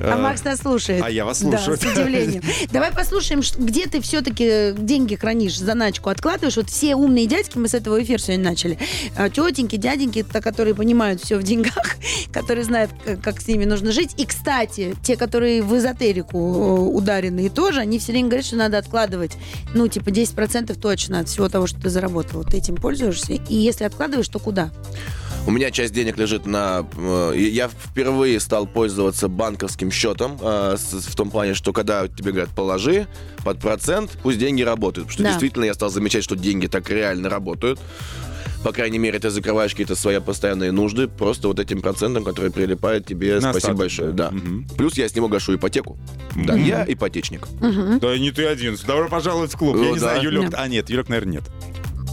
[0.00, 1.02] А Э, Макс нас слушает.
[1.04, 1.78] а я вас слушаю.
[1.80, 2.42] Да, с удивлением.
[2.72, 6.56] Давай послушаем, где ты все-таки деньги хранишь, заначку откладываешь.
[6.56, 8.78] Вот все умные дядьки, мы с этого эфира сегодня начали.
[9.16, 11.96] А, Тетеньки, дяденьки, то, которые понимают все в деньгах,
[12.32, 14.10] которые знают, как, как с ними нужно жить.
[14.16, 18.78] И, кстати, те, которые в эзотерику э, ударенные тоже, они все время говорят, что надо
[18.78, 19.32] откладывать,
[19.74, 22.38] ну, типа 10% точно от всего того, что ты заработал.
[22.42, 23.32] Вот ты этим пользуешься.
[23.32, 24.70] И если откладываешь, то куда?
[25.46, 26.86] У меня часть денег лежит на...
[26.96, 32.50] э, Я впервые стал пользоваться банковским счетом э, в том плане, что когда тебе говорят
[32.54, 33.06] положи
[33.44, 35.08] под процент, пусть деньги работают.
[35.08, 35.28] Потому что Да.
[35.30, 37.80] действительно я стал замечать, что деньги так реально работают.
[38.64, 43.06] По крайней мере, ты закрываешь какие-то свои постоянные нужды просто вот этим процентом, который прилипает
[43.06, 43.34] тебе.
[43.34, 44.10] На Спасибо остаток, большое.
[44.10, 44.30] да.
[44.30, 44.36] Да.
[44.36, 44.66] Мгм.
[44.76, 45.96] Плюс я с него гашу ипотеку.
[46.34, 47.46] Да, я ипотечник.
[47.60, 48.76] Да не ты один.
[48.86, 49.76] Добро пожаловать в клуб.
[49.76, 50.00] Я Ну, не да.
[50.00, 50.50] знаю, Юлек...
[50.50, 50.58] Да.
[50.62, 51.44] А, нет, Юлек, наверное, нет.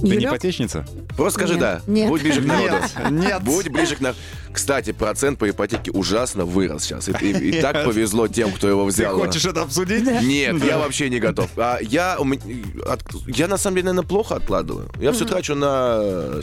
[0.02, 0.30] Ты не Юлек?
[0.32, 0.86] ипотечница?
[1.16, 1.62] Просто скажи Нет.
[1.62, 1.82] да.
[1.88, 2.10] Нет.
[2.10, 2.76] Будь ближе к народу.
[3.12, 3.42] Нет.
[3.44, 4.20] Будь ближе к народу.
[4.52, 7.10] Кстати, процент по ипотеке ужасно вырос сейчас.
[7.10, 9.18] И, и- и так повезло тем, кто его Ты взял.
[9.18, 10.06] хочешь это обсудить?
[10.24, 11.50] Нет, я вообще не готов.
[11.58, 12.42] А я, у меня-
[12.88, 14.90] от- я на самом деле, наверное, плохо откладываю.
[15.00, 16.40] Я все трачу на э,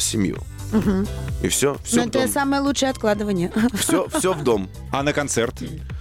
[0.73, 1.07] семью.
[1.43, 2.29] И все, все Ну, в это дом.
[2.29, 3.51] самое лучшее откладывание.
[3.75, 4.69] Все, все в дом.
[4.91, 5.55] А на концерт?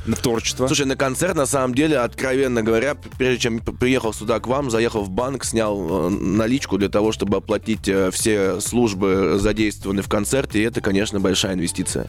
[0.05, 0.67] На творчество?
[0.67, 5.03] Слушай, на концерт, на самом деле, откровенно говоря, прежде чем приехал сюда к вам, заехал
[5.03, 10.59] в банк, снял э, наличку для того, чтобы оплатить э, все службы, задействованные в концерте,
[10.59, 12.07] и это, конечно, большая инвестиция.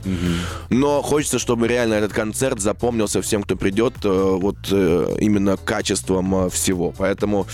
[0.70, 6.46] Но хочется, чтобы реально этот концерт запомнился всем, кто придет, э, вот э, именно качеством
[6.46, 6.94] э, всего.
[6.96, 7.46] Поэтому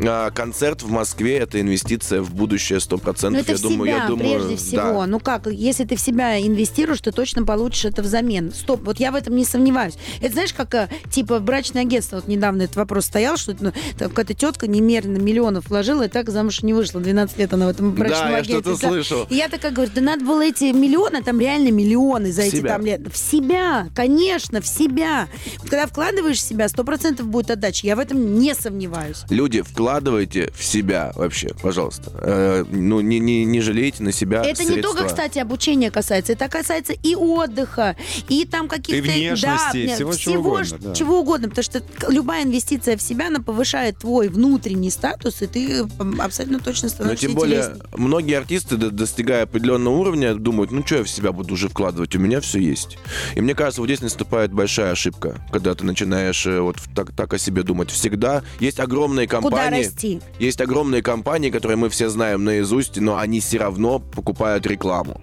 [0.00, 3.30] э, концерт в Москве это инвестиция в будущее 100%.
[3.30, 4.76] Ну, это я в думаю, себя, я думаю, прежде всего.
[5.00, 5.06] да.
[5.06, 8.52] Ну как, если ты в себя инвестируешь, ты точно получишь это взамен.
[8.52, 9.94] Стоп, вот я в этом не сомневаюсь.
[10.20, 14.08] Это знаешь, как, э, типа, брачное агентство, вот недавно этот вопрос стоял, что ну, там
[14.10, 17.00] какая-то тетка немерено миллионов вложила, и так замуж не вышла.
[17.00, 18.60] 12 лет она в этом брачном Да, я агентстве.
[18.76, 19.26] что-то слышал.
[19.30, 22.56] И я такая говорю, да надо было эти миллионы, там реально миллионы за В эти
[22.56, 22.68] себя.
[22.74, 23.00] там лет.
[23.12, 25.28] В себя, конечно, в себя.
[25.58, 27.86] Вот когда вкладываешь в себя, 100% будет отдача.
[27.86, 29.22] Я в этом не сомневаюсь.
[29.30, 32.12] Люди, вкладывайте в себя вообще, пожалуйста.
[32.20, 34.94] Э, ну, не, не, не жалейте на себя Это не средства.
[34.94, 37.96] только, кстати, обучение касается, это касается и отдыха,
[38.28, 38.98] и там каких-то...
[38.98, 40.94] И внешности, да, всего всего чего угодно, да.
[40.94, 45.86] чего угодно, потому что любая инвестиция в себя, она повышает твой внутренний статус, и ты
[46.18, 47.82] абсолютно точно Но становишься тем более, интересней.
[47.96, 52.14] многие артисты, до- достигая определенного уровня, думают, ну что я в себя буду уже вкладывать,
[52.14, 52.98] у меня все есть.
[53.34, 57.32] И мне кажется, вот здесь наступает большая ошибка, когда ты начинаешь э, вот так, так
[57.32, 57.90] о себе думать.
[57.90, 59.40] Всегда есть огромные Куда
[59.84, 60.20] компании, расти?
[60.38, 65.20] есть огромные компании, которые мы все знаем наизусть, но они все равно покупают рекламу.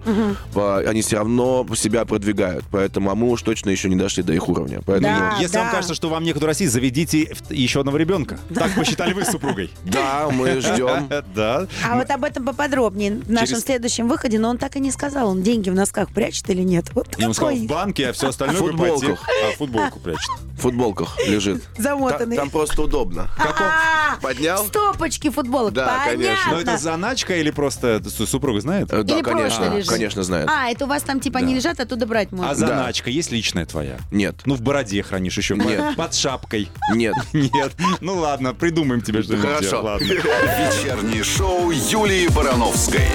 [0.52, 2.64] По- Они все равно себя продвигают.
[2.70, 4.80] Поэтому, а мы уж точно еще не дошли до их уровня.
[4.86, 5.36] Поэтому, Да.
[5.40, 8.38] Если вам кажется, что вам некуда расти, заведите еще одного ребенка.
[8.54, 9.70] Так посчитали вы с супругой.
[9.84, 11.08] да, мы ждем.
[11.34, 11.66] Да.
[11.84, 14.90] А вот об этом поподробнее в нашем Через- следующем выходе, но он так и не
[14.90, 16.86] сказал, он деньги в носках прячет или нет.
[16.94, 19.18] Вот он сказал, в банке, а все остальное в ипотеке.
[19.52, 20.30] А, футболку прячет.
[20.56, 21.62] В футболках лежит.
[21.76, 22.36] Та- замотанный.
[22.36, 23.28] Там просто удобно.
[23.38, 24.66] А, Поднял?
[24.66, 26.52] Стопочки футболок, Да, конечно.
[26.52, 28.92] Но это заначка или просто супруга знает?
[28.92, 29.88] Э, Да, Или конечно, лежит.
[29.88, 30.48] конечно знает.
[30.50, 31.56] А, это у вас там типа они Да.
[31.56, 32.50] лежат, оттуда брать можно.
[32.50, 33.98] А заначка есть личная твоя?
[34.10, 35.56] Нет, Ну, в бороде хранишь еще.
[35.56, 35.96] Нет.
[35.96, 36.68] Под шапкой.
[36.94, 37.14] нет.
[37.32, 37.72] Нет.
[38.00, 39.46] Ну ладно, придумаем тебе что-нибудь.
[39.48, 39.82] Хорошо.
[39.82, 40.04] Ладно.
[40.04, 43.08] Вечернее шоу Юлии Барановской.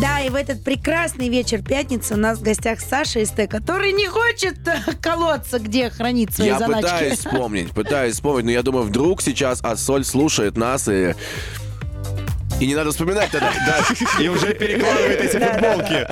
[0.00, 3.92] Да, и в этот прекрасный вечер пятницы у нас в гостях Саша из Т, который
[3.92, 6.82] не хочет э, колоться, где хранить свои Я заначки.
[6.82, 11.14] пытаюсь вспомнить, пытаюсь вспомнить, но я думаю, вдруг сейчас Ассоль слушает нас и...
[12.60, 13.52] И не надо вспоминать тогда.
[13.66, 14.22] Да.
[14.22, 16.06] И уже перекладывает эти футболки.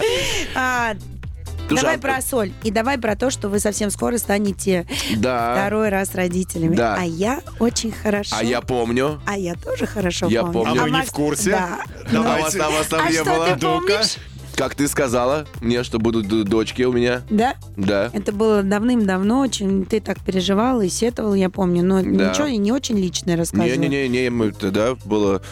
[1.71, 2.53] А, давай а- про соль.
[2.63, 5.55] И давай про то, что вы совсем скоро станете Да.
[5.57, 6.75] второй раз родителями.
[6.77, 6.97] Да.
[6.99, 8.37] А я очень хорошо.
[8.39, 9.21] А я помню.
[9.27, 10.53] А я тоже хорошо Я помню.
[10.65, 10.81] помню.
[10.81, 11.51] А мы не Макс- в курсе?
[11.51, 11.79] Да.
[12.07, 12.59] А Давайте.
[12.59, 13.47] вас, а вас там А не что было.
[13.55, 14.17] ты помнишь?
[14.57, 17.23] Как ты сказала мне, что будут дочки у меня.
[17.31, 17.55] Да?
[17.77, 18.11] Да.
[18.13, 22.31] Это было давным-давно, очень ты так переживала и сетовала, я помню, но Да.
[22.31, 23.73] ничего не очень личное рассказывала.
[23.79, 25.43] Не-не-не, мы тогда было...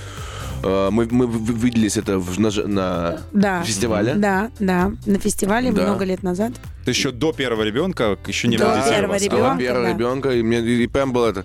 [0.66, 3.62] э, Мы, мы вы- виделись это в- на, на Да.
[3.62, 4.14] фестивале.
[4.14, 5.82] Да, да, на фестивале Да.
[5.82, 6.52] много лет назад.
[6.84, 9.22] Ты еще до первого ребенка еще не До у первого вас.
[9.22, 9.36] ребенка.
[9.42, 9.92] Была первого да.
[9.92, 11.44] ребенка, и, мне, и прям было это...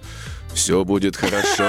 [0.53, 1.63] Все будет хорошо.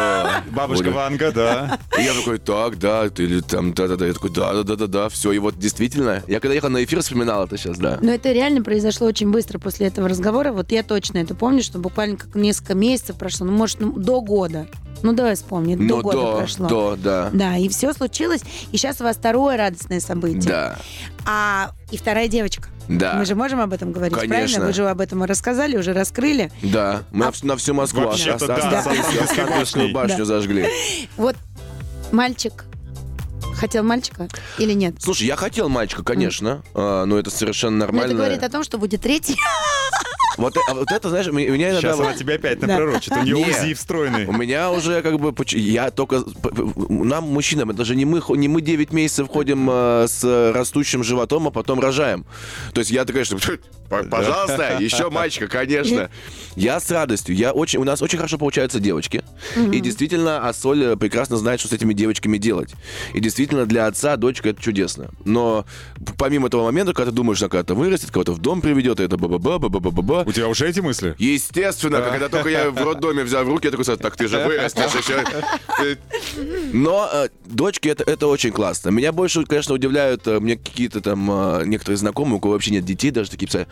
[0.50, 0.94] Бабушка Будет».
[0.96, 1.78] Ванга, да.
[1.96, 4.08] И я такой, так, да, ты или там, да-да-да.
[4.08, 5.30] Я такой, да-да-да-да-да, все.
[5.30, 7.98] И вот действительно, я когда ехал на эфир, вспоминал это сейчас, да.
[8.02, 10.50] Но это реально произошло очень быстро после этого разговора.
[10.50, 14.20] Вот я точно это помню, что буквально как несколько месяцев прошло, ну, может, ну, до
[14.20, 14.66] года.
[15.02, 16.68] Ну, давай вспомни, до Ну, года до, прошло.
[16.68, 17.30] до, да.
[17.32, 18.42] Да, и все случилось.
[18.70, 20.42] И сейчас у вас второе радостное событие.
[20.42, 20.78] Да,
[21.26, 22.68] А и вторая девочка.
[22.88, 24.36] да, Мы же можем об этом говорить, Конечно.
[24.38, 24.66] правильно?
[24.66, 26.50] Вы же об этом рассказали, уже раскрыли.
[26.62, 27.02] да.
[27.12, 30.24] Мы на всю- на всю Москву Вообще-то Ост- да, Останкинскую- башню Да.
[30.24, 30.66] зажгли.
[31.16, 31.36] Вот
[32.12, 32.64] мальчик
[33.54, 34.96] хотел мальчика или нет?
[35.00, 38.14] Слушай, я хотел мальчика, конечно, а, но это совершенно Но это нормально.
[38.16, 39.36] говорит о том, что будет третий.
[40.42, 41.80] Вот, а вот это, знаешь, у меня иногда...
[41.80, 42.66] Сейчас она тебя опять Да.
[42.66, 43.12] напророчит.
[43.12, 43.44] У нее Не.
[43.44, 44.26] УЗИ встроенный.
[44.26, 45.32] У меня уже как бы...
[45.52, 46.24] Я только...
[46.88, 51.46] Нам, мужчинам, это же не мы, не мы 9 месяцев ходим э, с растущим животом,
[51.46, 52.24] а потом рожаем.
[52.74, 53.36] То есть я такая, что...
[53.36, 56.10] «П- Пожалуйста, еще мальчика, конечно.
[56.56, 57.36] Я с радостью.
[57.36, 59.22] Я очень, у нас очень хорошо получаются девочки.
[59.56, 62.74] И действительно, Ассоль э, прекрасно знает, что с этими девочками делать.
[63.14, 65.10] И действительно, для отца дочка это чудесно.
[65.24, 65.66] Но
[66.18, 69.58] помимо этого момента, когда ты думаешь, что когда-то вырастет, кого-то в дом приведет, это ба-ба-ба,
[69.58, 71.14] ба-ба-ба-ба, У тебя уже эти мысли?
[71.18, 74.94] Естественно, когда только я в роддоме взял в руки, я такой, так ты же вырастешь
[74.98, 75.22] еще.
[75.78, 75.98] Ты-
[76.72, 78.88] Но э, дочки, это, это очень классно.
[78.88, 82.86] Меня больше, конечно, удивляют э, мне какие-то там э, некоторые знакомые, у кого вообще нет
[82.86, 83.66] детей, даже такие писали,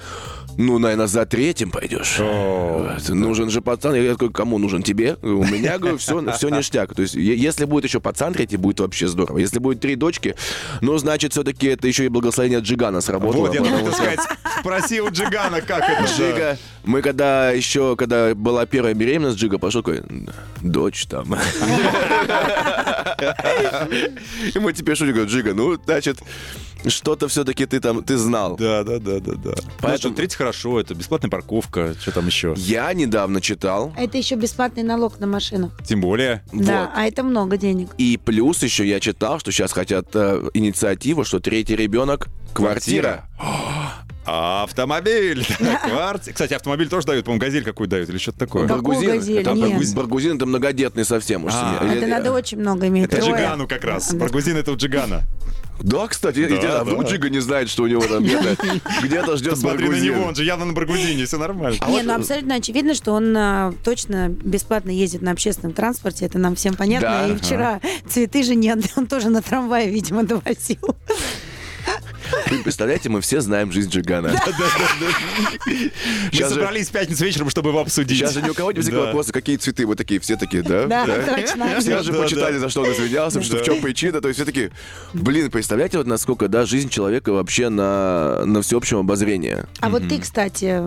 [0.58, 2.16] ну, наверное, за третьим пойдешь.
[2.18, 3.08] Вот.
[3.08, 3.94] Нужен же пацан.
[3.94, 4.82] Я такой, кому нужен?
[4.82, 5.16] Тебе?
[5.22, 6.94] У меня, говорю, все, все ништяк.
[6.94, 9.38] То есть, если будет еще пацан третий, будет вообще здорово.
[9.38, 10.34] Если будет три дочки,
[10.82, 13.46] ну, значит, все-таки это еще и благословение Джигана сработало.
[13.46, 14.20] Вот, я хотел сказать,
[14.60, 16.06] спроси у Джигана, как это.
[16.40, 20.02] Джига, мы когда еще, когда была первая беременность, Джига пошел такой,
[20.62, 21.34] дочь там.
[24.54, 26.18] И мы теперь шутим, говорю, Джига, ну, значит,
[26.86, 28.56] что-то все-таки ты там, ты знал.
[28.56, 29.50] Да, да, да, да, да.
[29.50, 32.54] Поэтому- Поэтому третий хорошо, это бесплатная парковка, что там еще.
[32.56, 35.70] Я недавно читал, А это еще бесплатный налог на машину.
[35.84, 36.42] Тем более.
[36.52, 36.90] Да, вот.
[36.94, 37.90] а это много денег.
[37.98, 43.24] И плюс еще я читал, что сейчас хотят э, инициативу, что третий ребенок квартира.
[43.38, 43.79] А,
[44.24, 45.44] Автомобиль.
[45.84, 48.66] Кварти- Кстати, автомобиль тоже дают, по-моему, газель какую дают или что-то такое.
[48.66, 49.10] Баргузин.
[49.10, 49.44] газель?
[49.44, 51.52] Баргузин, Баргузин это многодетный совсем уж.
[51.54, 53.04] А, Это надо очень много иметь.
[53.06, 53.32] Это Трое.
[53.32, 54.12] Джигану как раз.
[54.14, 55.22] Баргузин это у Джигана.
[55.82, 57.10] Да, кстати, Да, а вдруг да.
[57.10, 58.54] Джига не знает, что у него там где-то
[59.02, 60.14] где-то ждет Посмотри на Баргузин?
[60.14, 61.78] него, он же явно на Баргузине, все нормально.
[61.88, 66.54] Не, ну абсолютно очевидно, что он а, точно бесплатно ездит на общественном транспорте, это нам
[66.54, 67.08] всем понятно.
[67.08, 67.28] Да.
[67.28, 70.96] И вчера цветы же нет, он тоже на трамвае, видимо, довозил.
[72.50, 74.32] Вы представляете, мы все знаем жизнь Джигана.
[76.32, 78.18] Мы собрались в пятницу вечером, чтобы его обсудить.
[78.18, 79.86] Сейчас же ни у кого не возникло вопроса, какие цветы.
[79.86, 80.86] Вот такие, все такие, да?
[80.86, 81.80] Да, точно.
[81.80, 84.20] Все же почитали, за что он извинялся, что в чем причина.
[84.20, 84.70] То есть все такие,
[85.12, 89.64] блин, представляете, вот насколько, да, жизнь человека вообще на, на всеобщем обозрении.
[89.80, 90.82] А вот ты, кстати,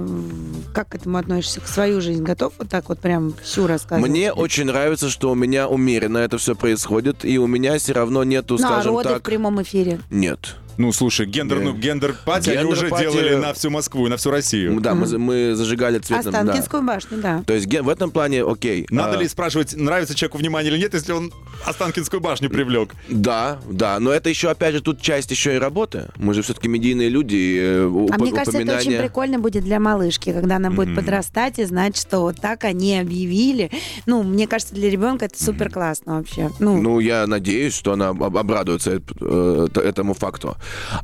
[0.74, 1.62] как к этому относишься?
[1.62, 4.10] К свою жизнь готов вот так вот прям всю рассказывать?
[4.10, 8.24] Мне очень нравится, что у меня умеренно это все происходит, и у меня все равно
[8.24, 9.24] нету, На скажем роды в так...
[9.24, 10.00] прямом эфире.
[10.10, 10.56] Нет.
[10.78, 14.10] Ну, слушай, gender, ну, gender party они уже Gender party делали на всю Москву и
[14.10, 14.80] на всю Россию.
[14.82, 16.32] Да, мы, за- мы зажигали цветом.
[16.32, 16.40] да.
[16.40, 17.44] Останкинскую башню, да.
[17.46, 18.86] То есть ге- в этом плане окей.
[18.90, 21.32] Надо А, ли спрашивать, нравится человеку внимание или нет, если он
[21.66, 22.94] Останкинскую башню привлек?
[23.10, 26.10] Да, да, но это еще, опять же, тут часть еще и работы.
[26.18, 27.36] Мы же все-таки медийные люди.
[27.36, 30.72] и, э, А уп- мне кажется, это очень упоминания- прикольно будет для малышки, когда она
[30.72, 33.72] будет подрастать и знать, что вот так они объявили.
[34.06, 36.50] Ну, мне кажется, для ребенка это супер классно вообще.
[36.60, 40.56] Ну, Ну, я надеюсь, что она об- обрадуется э, этому факту.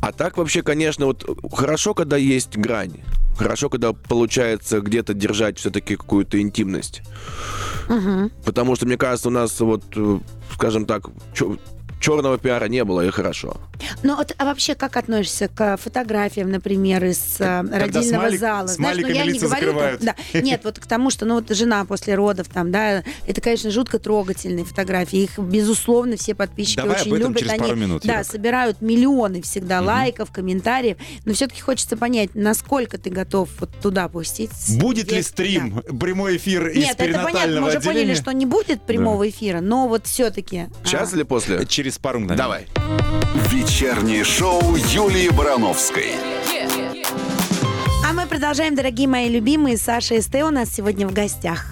[0.01, 2.97] А так вообще, конечно, вот хорошо, когда есть грань.
[3.37, 7.01] Хорошо, когда получается где-то держать все-таки какую-то интимность.
[8.43, 10.19] Потому что, мне кажется, у нас вот, э,
[10.53, 11.09] скажем так,
[11.99, 13.57] черного пиара не было, и хорошо.
[14.03, 18.61] Ну, вот, а вообще как относишься к фотографиям, например, из э, родильного смайлик- зала?
[18.63, 19.67] ну, смайликами я не лица говорю...
[19.67, 20.01] закрывают.
[20.01, 23.71] да, нет, вот к тому, что, ну, вот жена после родов там, да, это, конечно,
[23.71, 25.19] жутко трогательные фотографии.
[25.19, 27.39] Их, безусловно, все подписчики Давай об очень этом любят.
[27.39, 28.25] через Они, пару минут, да, Юрок.
[28.27, 30.97] собирают миллионы всегда лайков, комментариев.
[31.25, 34.51] Но все-таки хочется понять, насколько ты готов вот туда пустить.
[34.79, 35.93] Будет ли стрим, да.
[35.97, 38.01] прямой эфир из Нет, это понятно, мы перинатального уже отделения?
[38.01, 40.67] поняли, что не будет прямого эфира, но вот все-таки...
[40.83, 41.65] Сейчас или после?
[41.65, 42.37] Через пару мгновений.
[42.37, 42.67] Давай.
[43.49, 46.11] Вечернее шоу Юлии Барановской.
[48.07, 49.77] А мы продолжаем, дорогие мои любимые.
[49.77, 51.65] Саша и Сте у нас сегодня в гостях.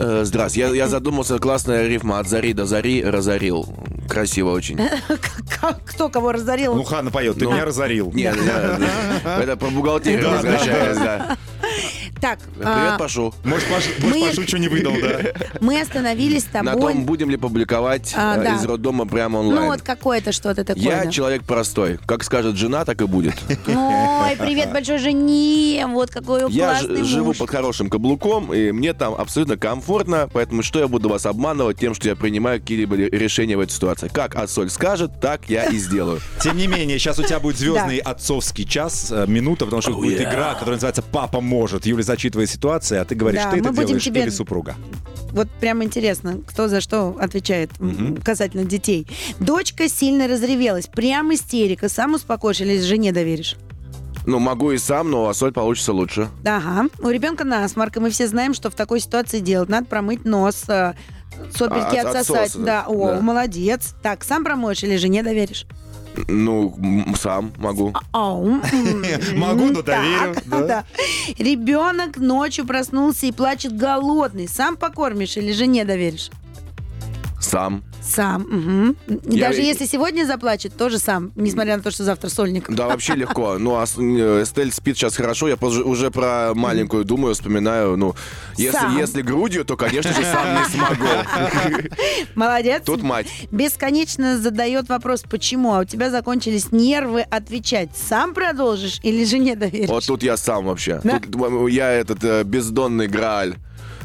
[0.00, 0.68] Э, Здравствуйте.
[0.68, 3.66] Я, я задумался, классная рифма от зари до зари разорил.
[4.08, 4.78] Красиво очень.
[5.60, 6.74] Как- Кто кого разорил?
[6.74, 7.52] Ну, Ханна поет, ты Ну.
[7.52, 8.10] меня разорил.
[8.14, 8.78] Нет, да,
[9.24, 9.42] да.
[9.42, 11.36] это про бухгалтерию возвращаясь, да.
[12.20, 13.32] Так, Привет, а, Пашу.
[13.44, 15.20] Может, Паш, Мы- может, Пашу что не выдал, да?
[15.60, 16.92] мы остановились с На тобой.
[16.94, 18.56] том, будем ли публиковать А, э, да.
[18.56, 19.60] из роддома прямо онлайн.
[19.60, 20.82] Ну вот какое-то что-то такое.
[20.82, 21.10] Я да.
[21.10, 21.98] человек простой.
[22.06, 23.34] Как скажет жена, так и будет.
[23.68, 25.86] Ой, привет большой жене.
[25.86, 30.62] Вот какой Я классный ж- живу под хорошим каблуком, и мне там абсолютно комфортно, поэтому
[30.64, 34.08] что я буду вас обманывать тем, что я принимаю какие-либо решения в этой ситуации.
[34.08, 36.20] Как Ассоль скажет, так я и сделаю.
[36.42, 40.20] Тем не менее, сейчас у тебя будет звездный отцовский час, э, минута, потому что будет
[40.20, 41.86] игра, которая называется «Папа может».
[41.86, 44.74] Юля зачитывает ситуацию, а ты говоришь, Да, ты это делаешь тебе- или супруга.
[45.32, 49.06] Вот прям интересно, кто за что отвечает м, касательно детей.
[49.40, 50.86] Дочка сильно разревелась.
[50.86, 51.88] Прям истерика.
[51.88, 53.56] Сам успокоишь или жене доверишь?
[54.26, 56.28] Ну, могу и сам, но Ассоль получится лучше.
[56.44, 56.88] Ага.
[57.00, 59.68] У ребенка насморк, и мы все знаем, что в такой ситуации делать.
[59.68, 60.94] Надо промыть нос э,
[61.54, 62.46] сопельки А, от- отсосать.
[62.48, 63.20] отсосы, да, о, да.
[63.20, 63.94] молодец.
[64.02, 65.66] Так, сам промоешь или жене доверишь?
[66.26, 66.76] Ну,
[67.16, 67.94] сам могу.
[68.12, 68.62] Ау, м,
[69.36, 70.34] Могу, но доверю.
[71.38, 74.48] Ребенок ночью проснулся и плачет голодный.
[74.48, 76.30] Сам покормишь или жене доверишь?
[77.40, 77.84] Сам.
[78.02, 78.96] Сам.
[79.06, 82.68] И Я- Даже если сегодня заплачет, тоже сам, несмотря на то, что завтра сольник.
[82.70, 83.58] Да, вообще легко.
[83.58, 85.48] Ну, а с- э, Эстель спит сейчас хорошо.
[85.48, 87.96] Я позже- уже про маленькую думаю, вспоминаю.
[87.96, 88.14] Ну,
[88.56, 88.96] если, Сам.
[88.98, 91.88] если грудью, то, конечно же, сам не смогу.
[92.34, 92.82] Молодец.
[92.84, 93.26] Тут мать.
[93.50, 97.90] Бесконечно задает вопрос, почему, а у тебя закончились нервы отвечать.
[97.96, 99.88] Сам продолжишь или жене доверишь?
[99.88, 101.00] Вот тут я сам вообще.
[101.04, 101.20] Да?
[101.20, 103.56] Тут я этот э, бездонный грааль.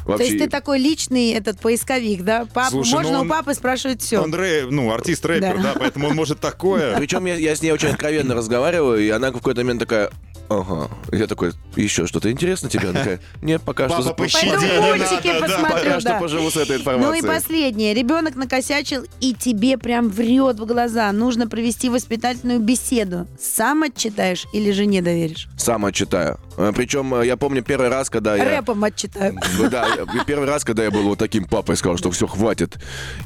[0.05, 0.27] То Вообще.
[0.27, 2.45] есть ты такой личный этот поисковик, да?
[2.53, 4.19] Папа, Слушай, ну можно он- у папы спрашивать все.
[4.19, 5.63] Он рэ- ну, артист рэпер, Да.
[5.63, 6.95] да, поэтому он может такое.
[6.97, 10.09] Причем я, я с ней очень откровенно разговариваю, и она в какой-то момент такая,
[10.49, 10.89] ага.
[11.11, 12.89] Я такой, еще что-то интересно тебе?
[12.89, 14.13] Она такая, нет, пока Папа, что...
[14.13, 15.47] пощади, Пойду не мультики надо, да.
[15.47, 16.19] посмотрю, Пока что да.
[16.19, 17.27] поживу с этой Ну и информацией.
[17.27, 17.93] последнее.
[17.93, 21.11] Ребенок накосячил и тебе прям врет в глаза.
[21.13, 23.25] Нужно провести воспитательную беседу.
[23.39, 25.47] Сам отчитаешь или жене доверишь?
[25.57, 26.39] Сам отчитаю.
[26.55, 28.43] Причем я помню первый раз, когда я...
[28.43, 29.37] Рэпом отчитаю.
[29.57, 32.77] Ну Да, я- первый раз, когда я был вот таким папой, сказал, что все, хватит.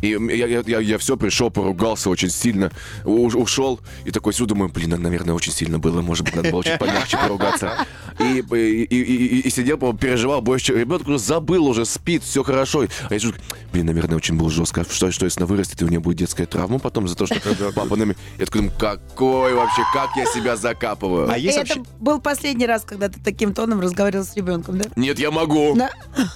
[0.02, 2.72] И я, я, я, все пришел, поругался очень сильно,
[3.06, 6.64] у- ушел, и такой сюда думаю, блин, наверное, очень сильно было, может быть, надо было
[6.64, 7.86] чуть помягче поругаться.
[8.20, 12.86] И, и, и- и- и сидел, переживал, больше, ребенок уже забыл, уже спит, все хорошо.
[13.10, 13.34] А я сижу,
[13.72, 14.86] блин, наверное, очень было жестко.
[14.90, 17.36] Что, что если она вырастет, и у нее будет детская травма потом за то, что
[17.76, 18.16] папа нами...
[18.40, 21.30] Я такой думаю, какой вообще, как я себя закапываю.
[21.30, 21.92] А есть это вообще...
[22.00, 24.86] был последний раз, когда ты таким тоном разговаривал с ребенком, да?
[24.96, 25.76] Нет, я могу.
[25.76, 25.90] Да.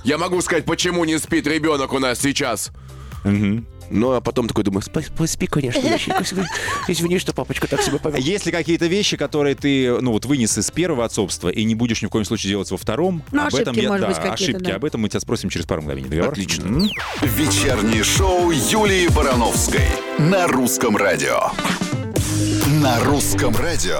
[0.03, 2.71] Я могу сказать, почему не спит ребенок у нас сейчас.
[3.23, 3.65] Мгм.
[3.91, 6.23] Ну, а потом такой думаю, спи, спи, конечно, доченька,
[6.88, 8.19] извини, что папочка так себя повел.
[8.19, 12.01] Есть ли какие-то вещи, которые ты, ну вот, вынес из первого отцовства и не будешь
[12.01, 13.21] ни в коем случае делать во втором?
[13.32, 14.63] Ну, об ошибки, этом я, может да, быть, ошибки.
[14.63, 14.75] да.
[14.75, 16.07] Об этом мы тебя спросим через пару мгновений.
[16.09, 16.32] Договор?
[16.32, 16.63] Отлично.
[16.67, 16.89] М?
[17.21, 19.86] Вечернее шоу Юлии Барановской
[20.17, 21.51] на русском радио.
[22.82, 23.99] На русском радио.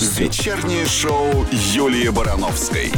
[0.00, 2.92] Вечернее шоу Юлии Барановской.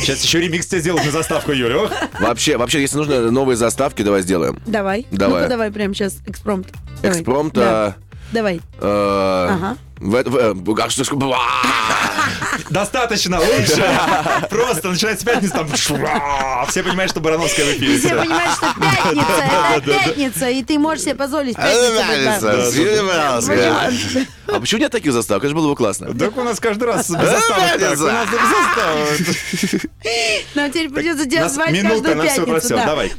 [0.00, 1.84] Сейчас еще ремикс тебе сделают на заставку, Юля.
[1.84, 1.90] Ох.
[2.20, 4.60] Вообще, вообще, если нужно новые заставки, давай сделаем.
[4.66, 5.06] Давай.
[5.10, 5.42] Давай.
[5.42, 6.68] Ну-ка давай прямо сейчас экспромт.
[7.02, 7.18] Давай.
[7.18, 7.54] Экспромт.
[7.54, 7.62] Да.
[7.86, 7.94] а,
[8.32, 8.56] Давай.
[8.80, 9.76] э, Ага.
[9.98, 11.38] в- в- э, а что ж- бла.
[12.70, 13.84] Достаточно, лучше.
[14.50, 15.68] Просто начинается пятница, там
[16.68, 17.98] все понимают, что Барановская в эфире.
[17.98, 19.44] Все понимают, что пятница,
[19.76, 22.48] это пятница, и ты можешь себе позволить пятницу?
[24.50, 25.44] А почему нет таких заставок?
[25.44, 26.14] Это же было бы классно.
[26.14, 27.98] Так у нас каждый раз без заставок так.
[28.00, 29.90] У нас без заставок.
[30.54, 32.76] Нам теперь придется нас звать каждую пятницу.
[32.76, 33.12] Давай.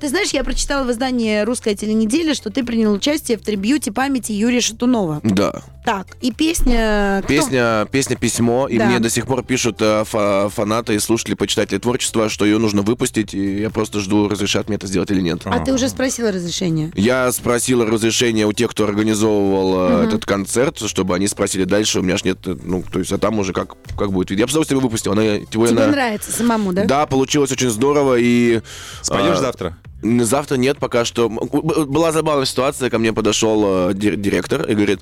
[0.00, 4.32] Ты знаешь, я прочитала в издании «Русская теленеделя», что ты принял участие в трибьюте памяти
[4.32, 5.20] Юрия Шатунова.
[5.22, 5.62] Да.
[5.84, 7.22] Так, и песня...
[7.26, 8.88] Песня, песня «Письмо», и Да.
[8.88, 12.82] мне до сих пор пишут э, фа- фанаты и слушатели, почитатели творчества, что ее нужно
[12.82, 15.42] выпустить, и я просто жду, разрешат мне это сделать или нет.
[15.44, 16.90] А ты уже спросила разрешение?
[16.94, 22.00] Я спросил разрешения у тех, кто организовывал э, этот концерт, чтобы они спросили дальше.
[22.00, 24.30] У меня ж нет, э, ну, то есть, а там уже как, как будет.
[24.30, 25.12] Я бы с удовольствием выпустил.
[25.12, 26.84] Она, Тебе она- нравится самому, да?
[26.84, 28.60] Да, получилось очень здорово, и...
[29.02, 29.76] Споешь а, завтра?
[30.02, 31.28] Завтра нет, пока что.
[31.28, 35.00] Была забавная ситуация, ко мне подошел э, дир- директор и говорит,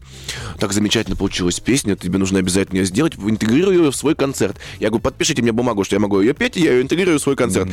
[0.59, 4.57] так замечательно получилась песня, тебе нужно обязательно ее сделать, интегрируй ее в свой концерт.
[4.79, 7.23] Я говорю, подпишите мне бумагу, что я могу ее петь, и я ее интегрирую в
[7.23, 7.69] свой концерт.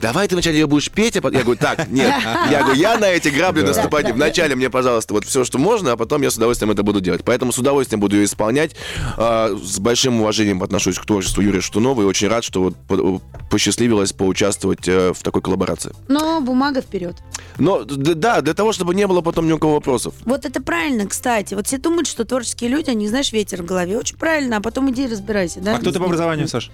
[0.00, 1.38] Давай ты вначале ее будешь петь, а потом...
[1.38, 2.14] Я говорю, так, нет.
[2.50, 4.06] Я говорю, я на эти грабли наступать.
[4.06, 7.00] не- Вначале мне, пожалуйста, вот все, что можно, а потом я с удовольствием это буду
[7.00, 7.22] делать.
[7.24, 8.74] Поэтому с удовольствием буду ее исполнять.
[9.18, 13.20] А, С большим уважением отношусь к творчеству Юрия Штунова и очень рад, что вот по-
[13.50, 15.92] посчастливилось поучаствовать э, в такой коллаборации.
[16.08, 17.16] Но бумага вперед.
[17.58, 20.14] Но да, для того, чтобы не было потом ни у кого вопросов.
[20.24, 21.54] Вот это правильно, кстати.
[21.54, 23.98] Вот все думают, что творческие люди, они, знаешь, ветер в голове.
[23.98, 25.76] Очень правильно, а потом иди разбирайся, да?
[25.76, 26.70] А кто ты по образованию, Саш?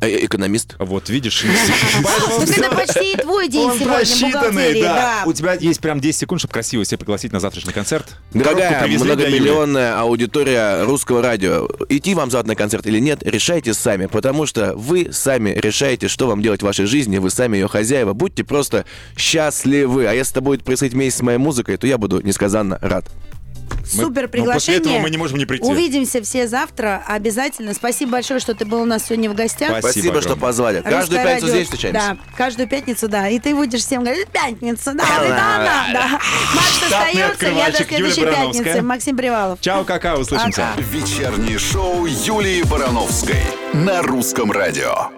[0.00, 0.76] Э, Экономист.
[0.78, 1.44] Вот, видишь?
[2.56, 5.22] Это почти и твой день сегодня, просчитанный, да.
[5.26, 8.06] У тебя есть прям 10 секунд, чтобы красиво себя пригласить на завтрашний концерт.
[8.32, 14.46] Дорогая многомиллионная аудитория русского радио, идти вам завтра на концерт или нет, решайте сами, потому
[14.46, 18.44] что вы сами решаете, что вам делать в вашей жизни, вы сами ее хозяева, будьте
[18.44, 18.84] просто
[19.16, 20.06] счастливы.
[20.06, 23.04] А если это будет происходить вместе с моей музыкой, то я буду несказанно рад.
[23.94, 24.80] Мы- Супер ну, приглашение.
[24.80, 25.64] после этого мы не можем не прийти.
[25.64, 27.74] Увидимся все завтра обязательно.
[27.74, 29.70] Спасибо большое, что ты был у нас сегодня в гостях.
[29.78, 30.80] Спасибо Спасибо, что позвали.
[30.80, 31.48] Каждую Русское пятницу радио.
[31.48, 32.00] здесь встречаемся.
[32.00, 33.28] Да, каждую пятницу, да.
[33.28, 36.20] И ты будешь всем говорить, пятница, да, да, да, да.
[36.54, 38.82] Макс остается, я до следующей пятницы.
[38.82, 39.60] Максим Привалов.
[39.60, 40.68] Чао, какао, услышимся.
[40.78, 43.42] Вечернее шоу Юлии Барановской
[43.72, 45.10] на русском радио.